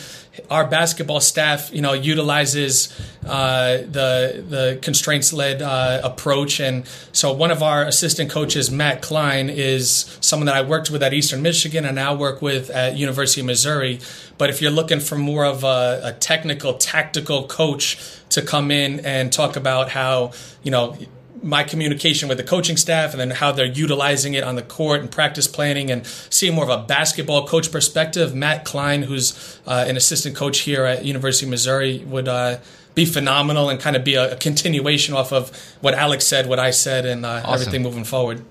[0.50, 2.88] Our basketball staff, you know, utilizes
[3.26, 9.02] uh, the the constraints led uh, approach, and so one of our assistant coaches, Matt
[9.02, 12.96] Klein, is someone that I worked with at Eastern Michigan and now work with at
[12.96, 13.98] University of Missouri.
[14.38, 17.98] But if you're looking for more of a, a technical, tactical coach
[18.30, 20.32] to come in and talk about how
[20.62, 20.96] you know
[21.42, 25.00] my communication with the coaching staff and then how they're utilizing it on the court
[25.00, 28.34] and practice planning and seeing more of a basketball coach perspective.
[28.34, 32.58] Matt Klein, who's uh, an assistant coach here at University of Missouri, would uh,
[32.94, 35.50] be phenomenal and kind of be a, a, continuation off of
[35.80, 37.54] what Alex said, what I said, and uh, awesome.
[37.54, 38.44] everything moving forward.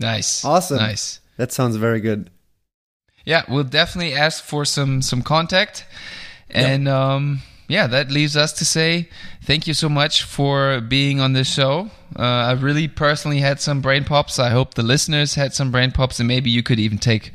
[0.00, 1.20] Nice, awesome, nice.
[1.36, 2.30] That sounds very good.
[3.24, 5.84] Yeah, we'll definitely ask for some some contact,
[6.50, 6.94] and yep.
[6.94, 9.08] um, yeah, that leaves us to say
[9.42, 11.90] thank you so much for being on this show.
[12.18, 14.38] Uh, I really personally had some brain pops.
[14.38, 17.32] I hope the listeners had some brain pops, and maybe you could even take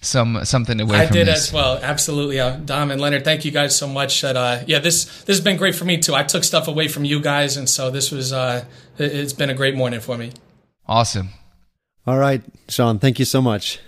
[0.00, 0.98] some something away.
[0.98, 1.48] I from did this.
[1.48, 1.78] as well.
[1.82, 3.24] Absolutely, uh, Dom and Lennart.
[3.24, 4.20] Thank you guys so much.
[4.20, 6.14] That uh, yeah, this this has been great for me too.
[6.14, 8.64] I took stuff away from you guys, and so this was uh,
[8.98, 10.32] it's been a great morning for me.
[10.86, 11.30] Awesome.
[12.06, 12.98] All right, Sean.
[12.98, 13.78] Thank you so much.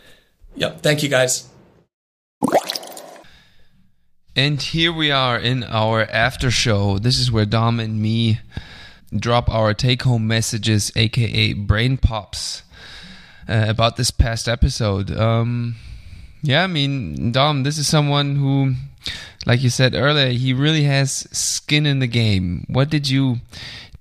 [0.56, 0.82] Yep.
[0.82, 1.48] Thank you guys.
[4.34, 6.98] And here we are in our after show.
[6.98, 8.40] This is where Dom and me
[9.14, 12.62] drop our take home messages, aka brain pops,
[13.46, 15.10] uh, about this past episode.
[15.10, 15.76] Um,
[16.42, 18.74] yeah, I mean, Dom, this is someone who,
[19.44, 22.64] like you said earlier, he really has skin in the game.
[22.68, 23.36] What did you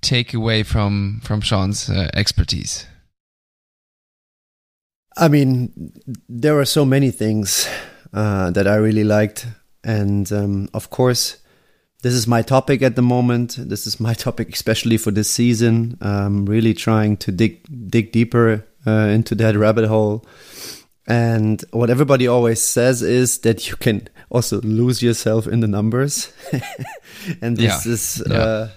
[0.00, 2.86] take away from from Sean's uh, expertise?
[5.14, 5.92] I mean,
[6.26, 7.68] there were so many things
[8.14, 9.46] uh, that I really liked
[9.84, 11.38] and um, of course,
[12.02, 13.56] this is my topic at the moment.
[13.58, 15.98] This is my topic, especially for this season.
[16.00, 17.60] I'm really trying to dig
[17.90, 20.24] dig deeper uh, into that rabbit hole.
[21.08, 26.32] And what everybody always says is that you can also lose yourself in the numbers.
[27.42, 27.92] and this Yeah.
[27.92, 28.38] is Yeah.
[28.38, 28.68] uh,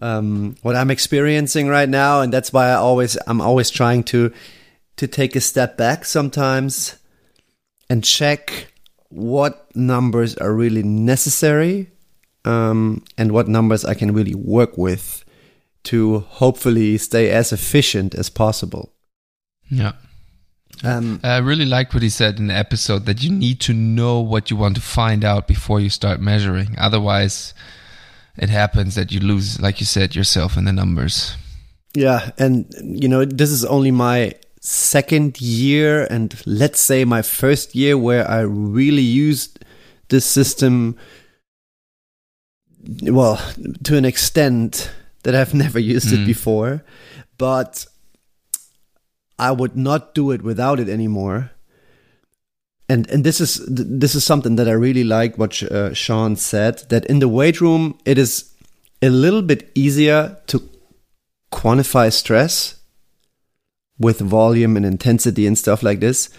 [0.00, 4.32] um, what I'm experiencing right now, and that's why I always I'm always trying to
[4.96, 6.96] to take a step back sometimes
[7.90, 8.72] and check
[9.08, 11.90] what numbers are really necessary
[12.44, 15.24] um, and what numbers I can really work with
[15.84, 18.92] to hopefully stay as efficient as possible.
[19.70, 19.92] Yeah.
[20.84, 24.20] Um, I really liked what he said in the episode that you need to know
[24.20, 26.76] what you want to find out before you start measuring.
[26.78, 27.52] Otherwise,
[28.36, 31.34] it happens that you lose, like you said, yourself in the numbers.
[31.94, 34.34] Yeah, and you know, this is only my
[34.68, 39.64] second year and let's say my first year where I really used
[40.08, 40.96] this system
[43.02, 43.40] well,
[43.84, 44.90] to an extent
[45.22, 46.26] that I've never used it Mm.
[46.26, 46.84] before,
[47.38, 47.86] but
[49.38, 51.50] I would not do it without it anymore.
[52.88, 53.60] And and this is
[54.00, 57.60] this is something that I really like what uh, Sean said that in the weight
[57.60, 58.50] room it is
[59.02, 60.60] a little bit easier to
[61.52, 62.77] quantify stress
[63.98, 66.30] with volume and intensity and stuff like this.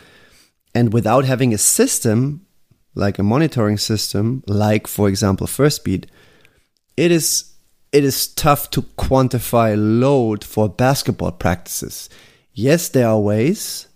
[0.73, 2.45] And without having a system,
[2.95, 6.05] like a monitoring system, like for example Firstbeat,
[6.97, 7.53] it is
[7.91, 12.09] it is tough to quantify load for basketball practices.
[12.53, 13.87] Yes, there are ways.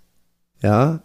[0.64, 1.00] Yeah.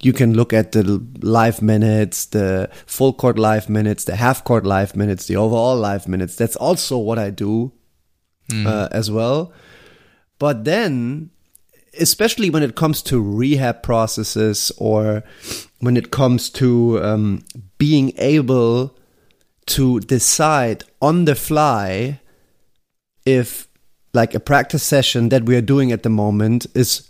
[0.00, 0.82] You can look at the
[1.20, 6.08] live minutes, the full court live minutes, the half court live minutes, the overall live
[6.08, 6.34] minutes.
[6.34, 7.72] That's also what I do
[8.66, 9.52] uh, as well.
[10.40, 11.30] But then,
[12.00, 15.22] especially when it comes to rehab processes or
[15.80, 17.44] when it comes to um,
[17.78, 18.96] being able
[19.66, 22.20] to decide on the fly
[23.24, 23.68] if
[24.14, 27.08] like a practice session that we are doing at the moment is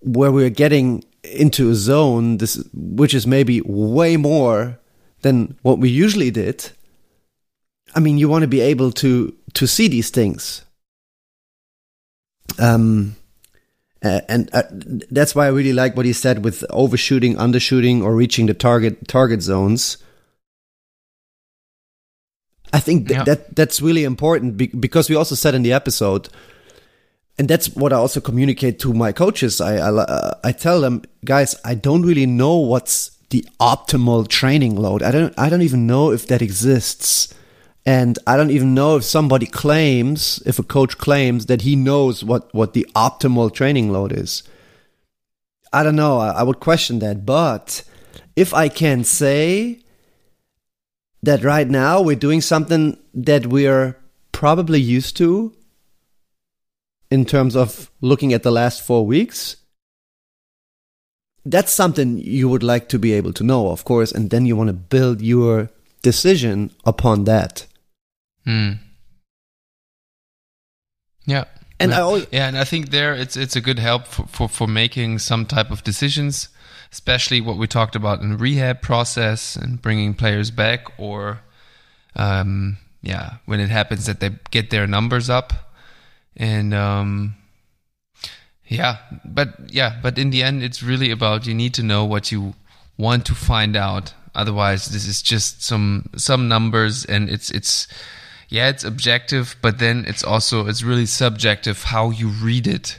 [0.00, 4.78] where we're getting into a zone this which is maybe way more
[5.22, 6.70] than what we usually did.
[7.94, 10.64] I mean you want to be able to to see these things.
[12.58, 13.16] Um
[14.02, 14.62] uh, and uh,
[15.10, 19.06] that's why i really like what he said with overshooting undershooting or reaching the target
[19.08, 19.98] target zones
[22.72, 23.24] I think th- Yeah.
[23.24, 26.28] that that's really important be- because we also said in the episode,
[27.38, 29.60] and that's what I also communicate to my coaches.
[29.60, 34.76] I I, uh, I tell them, guys, I don't really know what's the optimal training
[34.76, 35.02] load.
[35.02, 37.34] I don't I don't even know if that exists,
[37.86, 42.22] and I don't even know if somebody claims, if a coach claims that he knows
[42.22, 44.42] what what the optimal training load is.
[45.72, 46.18] I don't know.
[46.18, 47.82] I, I would question that, but
[48.36, 49.80] if I can say
[51.22, 53.96] that right now we're doing something that we're
[54.32, 55.54] probably used to
[57.10, 59.56] in terms of looking at the last four weeks.
[61.44, 64.56] That's something you would like to be able to know, of course, and then you
[64.56, 65.70] want to build your
[66.02, 67.66] decision upon that.
[68.44, 68.72] Hmm.
[71.26, 71.44] Yeah.
[71.78, 71.98] And yeah.
[71.98, 74.66] I always, yeah, and I think there it's it's a good help for, for, for
[74.66, 76.50] making some type of decisions,
[76.92, 81.40] especially what we talked about in rehab process and bringing players back, or
[82.16, 85.54] um, yeah, when it happens that they get their numbers up,
[86.36, 87.34] and um,
[88.66, 92.30] yeah, but yeah, but in the end, it's really about you need to know what
[92.30, 92.54] you
[92.98, 94.12] want to find out.
[94.34, 97.88] Otherwise, this is just some some numbers, and it's it's
[98.50, 102.98] yeah, it's objective, but then it's also it's really subjective how you read it.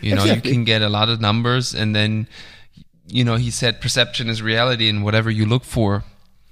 [0.00, 0.50] You know, Exactly.
[0.50, 2.26] you can get a lot of numbers, and then
[3.06, 6.04] you know he said perception is reality, and whatever you look for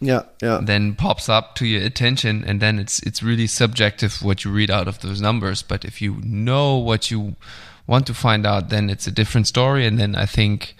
[0.02, 0.58] yeah, yeah.
[0.60, 4.70] then pops up to your attention, and then it's it's really subjective what you read
[4.70, 5.62] out of those numbers.
[5.62, 7.36] But if you know what you
[7.86, 10.74] want to find out, then it's a different story, and then I think,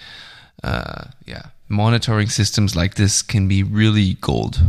[0.65, 4.61] uh, yeah, monitoring systems like this can be really gold.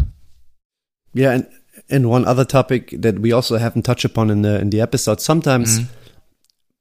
[1.16, 1.48] Yeah, and
[1.90, 5.22] and one other topic that we also haven't touched upon in the in the episode.
[5.22, 5.94] Sometimes, mm-hmm.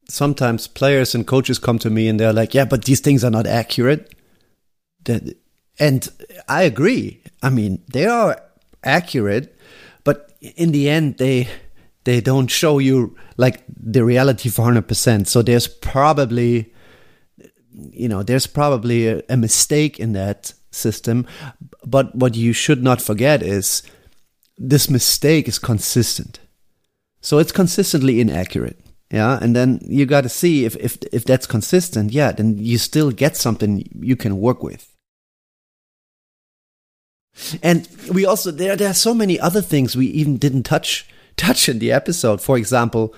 [0.09, 3.31] sometimes players and coaches come to me and they're like, "Yeah, but these things are
[3.31, 4.15] not accurate."
[5.05, 5.37] That,
[5.79, 6.09] and
[6.49, 7.23] I agree.
[7.43, 8.41] I mean, they are
[8.85, 9.59] accurate,
[10.05, 11.49] but in the end, they
[12.05, 15.29] they don't show you like the reality for hundred percent.
[15.29, 16.73] So there's probably
[17.75, 21.27] you know there's probably a, a mistake in that system
[21.85, 23.83] but what you should not forget is
[24.59, 26.41] this mistake is consistent
[27.21, 28.79] so it's consistently inaccurate
[29.11, 32.79] yeah and then you got to see if, if if that's consistent yeah then you
[32.79, 34.93] still get something you can work with
[37.63, 41.07] And we also there there are so many other things we even didn't touch
[41.37, 42.41] touch in the episode.
[42.41, 43.15] For example,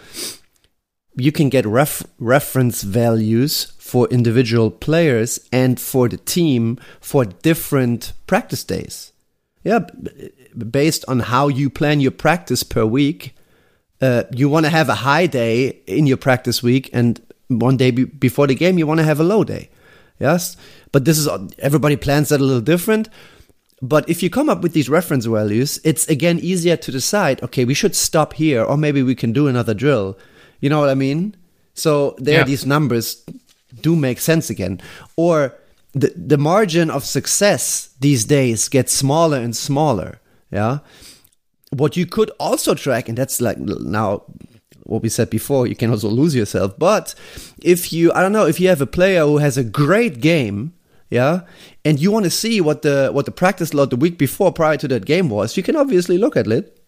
[1.16, 8.12] you can get ref, reference values for individual players and for the team for different
[8.26, 9.12] practice days.
[9.64, 9.80] Yeah,
[10.70, 13.34] based on how you plan your practice per week,
[14.02, 17.90] uh, you want to have a high day in your practice week, and one day
[17.90, 19.70] be- before the game, you want to have a low day.
[20.20, 20.56] Yes,
[20.92, 21.28] but this is
[21.58, 23.08] everybody plans that a little different.
[23.82, 27.42] But if you come up with these reference values, it's again easier to decide.
[27.42, 30.16] Okay, we should stop here, or maybe we can do another drill.
[30.60, 31.34] You know what I mean?
[31.74, 32.44] So there, Yeah.
[32.44, 33.24] these numbers
[33.80, 34.80] do make sense again.
[35.16, 35.54] Or
[35.94, 40.20] the the margin of success these days gets smaller and smaller.
[40.50, 40.78] Yeah.
[41.70, 44.22] What you could also track, and that's like now
[44.84, 46.78] what we said before, you can also lose yourself.
[46.78, 47.14] But
[47.62, 50.74] if you, I don't know, if you have a player who has a great game,
[51.10, 51.40] yeah,
[51.84, 54.76] and you want to see what the what the practice load the week before prior
[54.76, 56.80] to that game was, you can obviously look at it,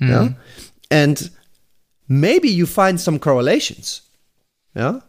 [0.00, 0.40] yeah, mm-hmm.
[0.90, 1.30] and
[2.08, 4.02] maybe you find some correlations,
[4.74, 5.00] yeah.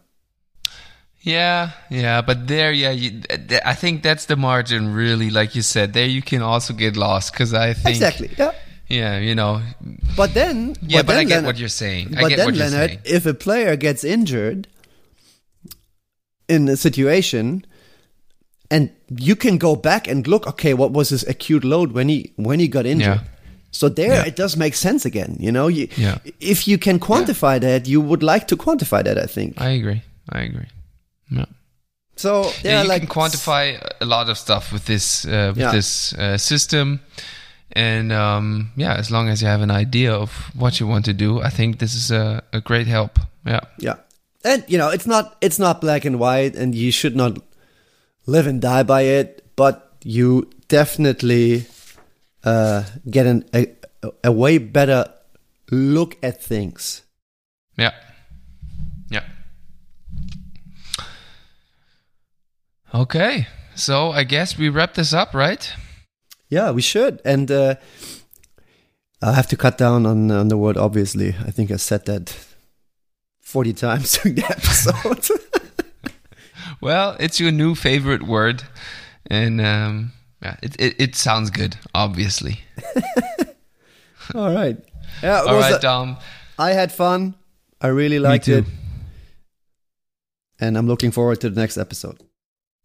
[1.22, 3.20] Yeah, yeah, but there, yeah, you,
[3.64, 5.28] I think that's the margin, really.
[5.30, 8.30] Like you said, there you can also get lost because I think Exactly.
[8.38, 8.52] Yeah.
[8.88, 9.60] Yeah, you know,
[10.16, 12.16] But then, yeah, but, then I get Lennart- what you're saying.
[12.16, 12.98] I but get then, what you're Lennart, saying.
[13.04, 14.66] if a player gets injured
[16.48, 17.64] in a situation,
[18.70, 22.32] and you can go back and look, okay, what was his acute load when he
[22.36, 23.20] when he got injured?
[23.20, 23.24] Yeah.
[23.70, 24.24] So there, Yeah.
[24.26, 25.36] it does make sense again.
[25.38, 26.18] You know, you, Yeah.
[26.40, 29.18] if you can quantify that, you would like to quantify that.
[29.18, 29.60] I think.
[29.60, 30.02] I agree.
[30.30, 30.66] I agree.
[31.30, 31.46] Yeah.
[32.16, 35.58] So Yeah, yeah, you like can quantify a lot of stuff with this uh, with
[35.62, 35.72] Yeah.
[35.72, 37.00] this uh, system,
[37.72, 41.12] and um, yeah, as long as you have an idea of what you want to
[41.14, 43.18] do, I think this is a, a great help.
[43.46, 43.94] Yeah, Yeah.
[44.44, 47.38] And you know, it's not it's not black and white and you should not
[48.26, 51.66] live and die by it, but you definitely
[52.44, 53.66] uh get an, a
[54.24, 55.04] a way better
[55.70, 57.02] look at things.
[57.78, 57.92] yeah, yeah.
[62.92, 65.72] Okay, so I guess we wrap this up, right?
[66.48, 67.20] Yeah, we should.
[67.24, 67.74] And uh
[69.22, 71.28] I have to cut down on on the word obviously.
[71.46, 72.36] I think I said that
[73.40, 75.28] 40 times during the episode.
[76.80, 78.62] Well, it's your new favorite word,
[79.26, 80.12] and um,
[80.42, 82.60] yeah, it, it it sounds good, obviously.
[84.34, 84.78] All right.
[85.22, 86.16] Yeah, All right, Dom.
[86.58, 87.34] I had fun.
[87.82, 88.64] I really liked it.
[90.58, 92.22] And I'm looking forward to the next episode.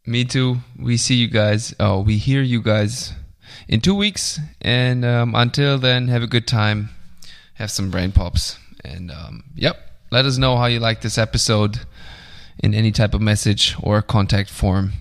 [0.05, 0.57] Me too.
[0.79, 1.73] We see you guys.
[1.79, 3.13] Oh, we hear you guys
[3.67, 4.39] in two weeks.
[4.61, 6.89] And um, until then, have a good time.
[7.55, 8.59] Have some brain pops.
[8.83, 9.77] And um, yep,
[10.11, 11.79] let us know how you like this episode
[12.59, 14.93] in any type of message or contact form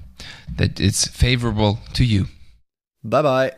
[0.56, 2.26] that it's favorable to you.
[3.02, 3.52] Bye bye.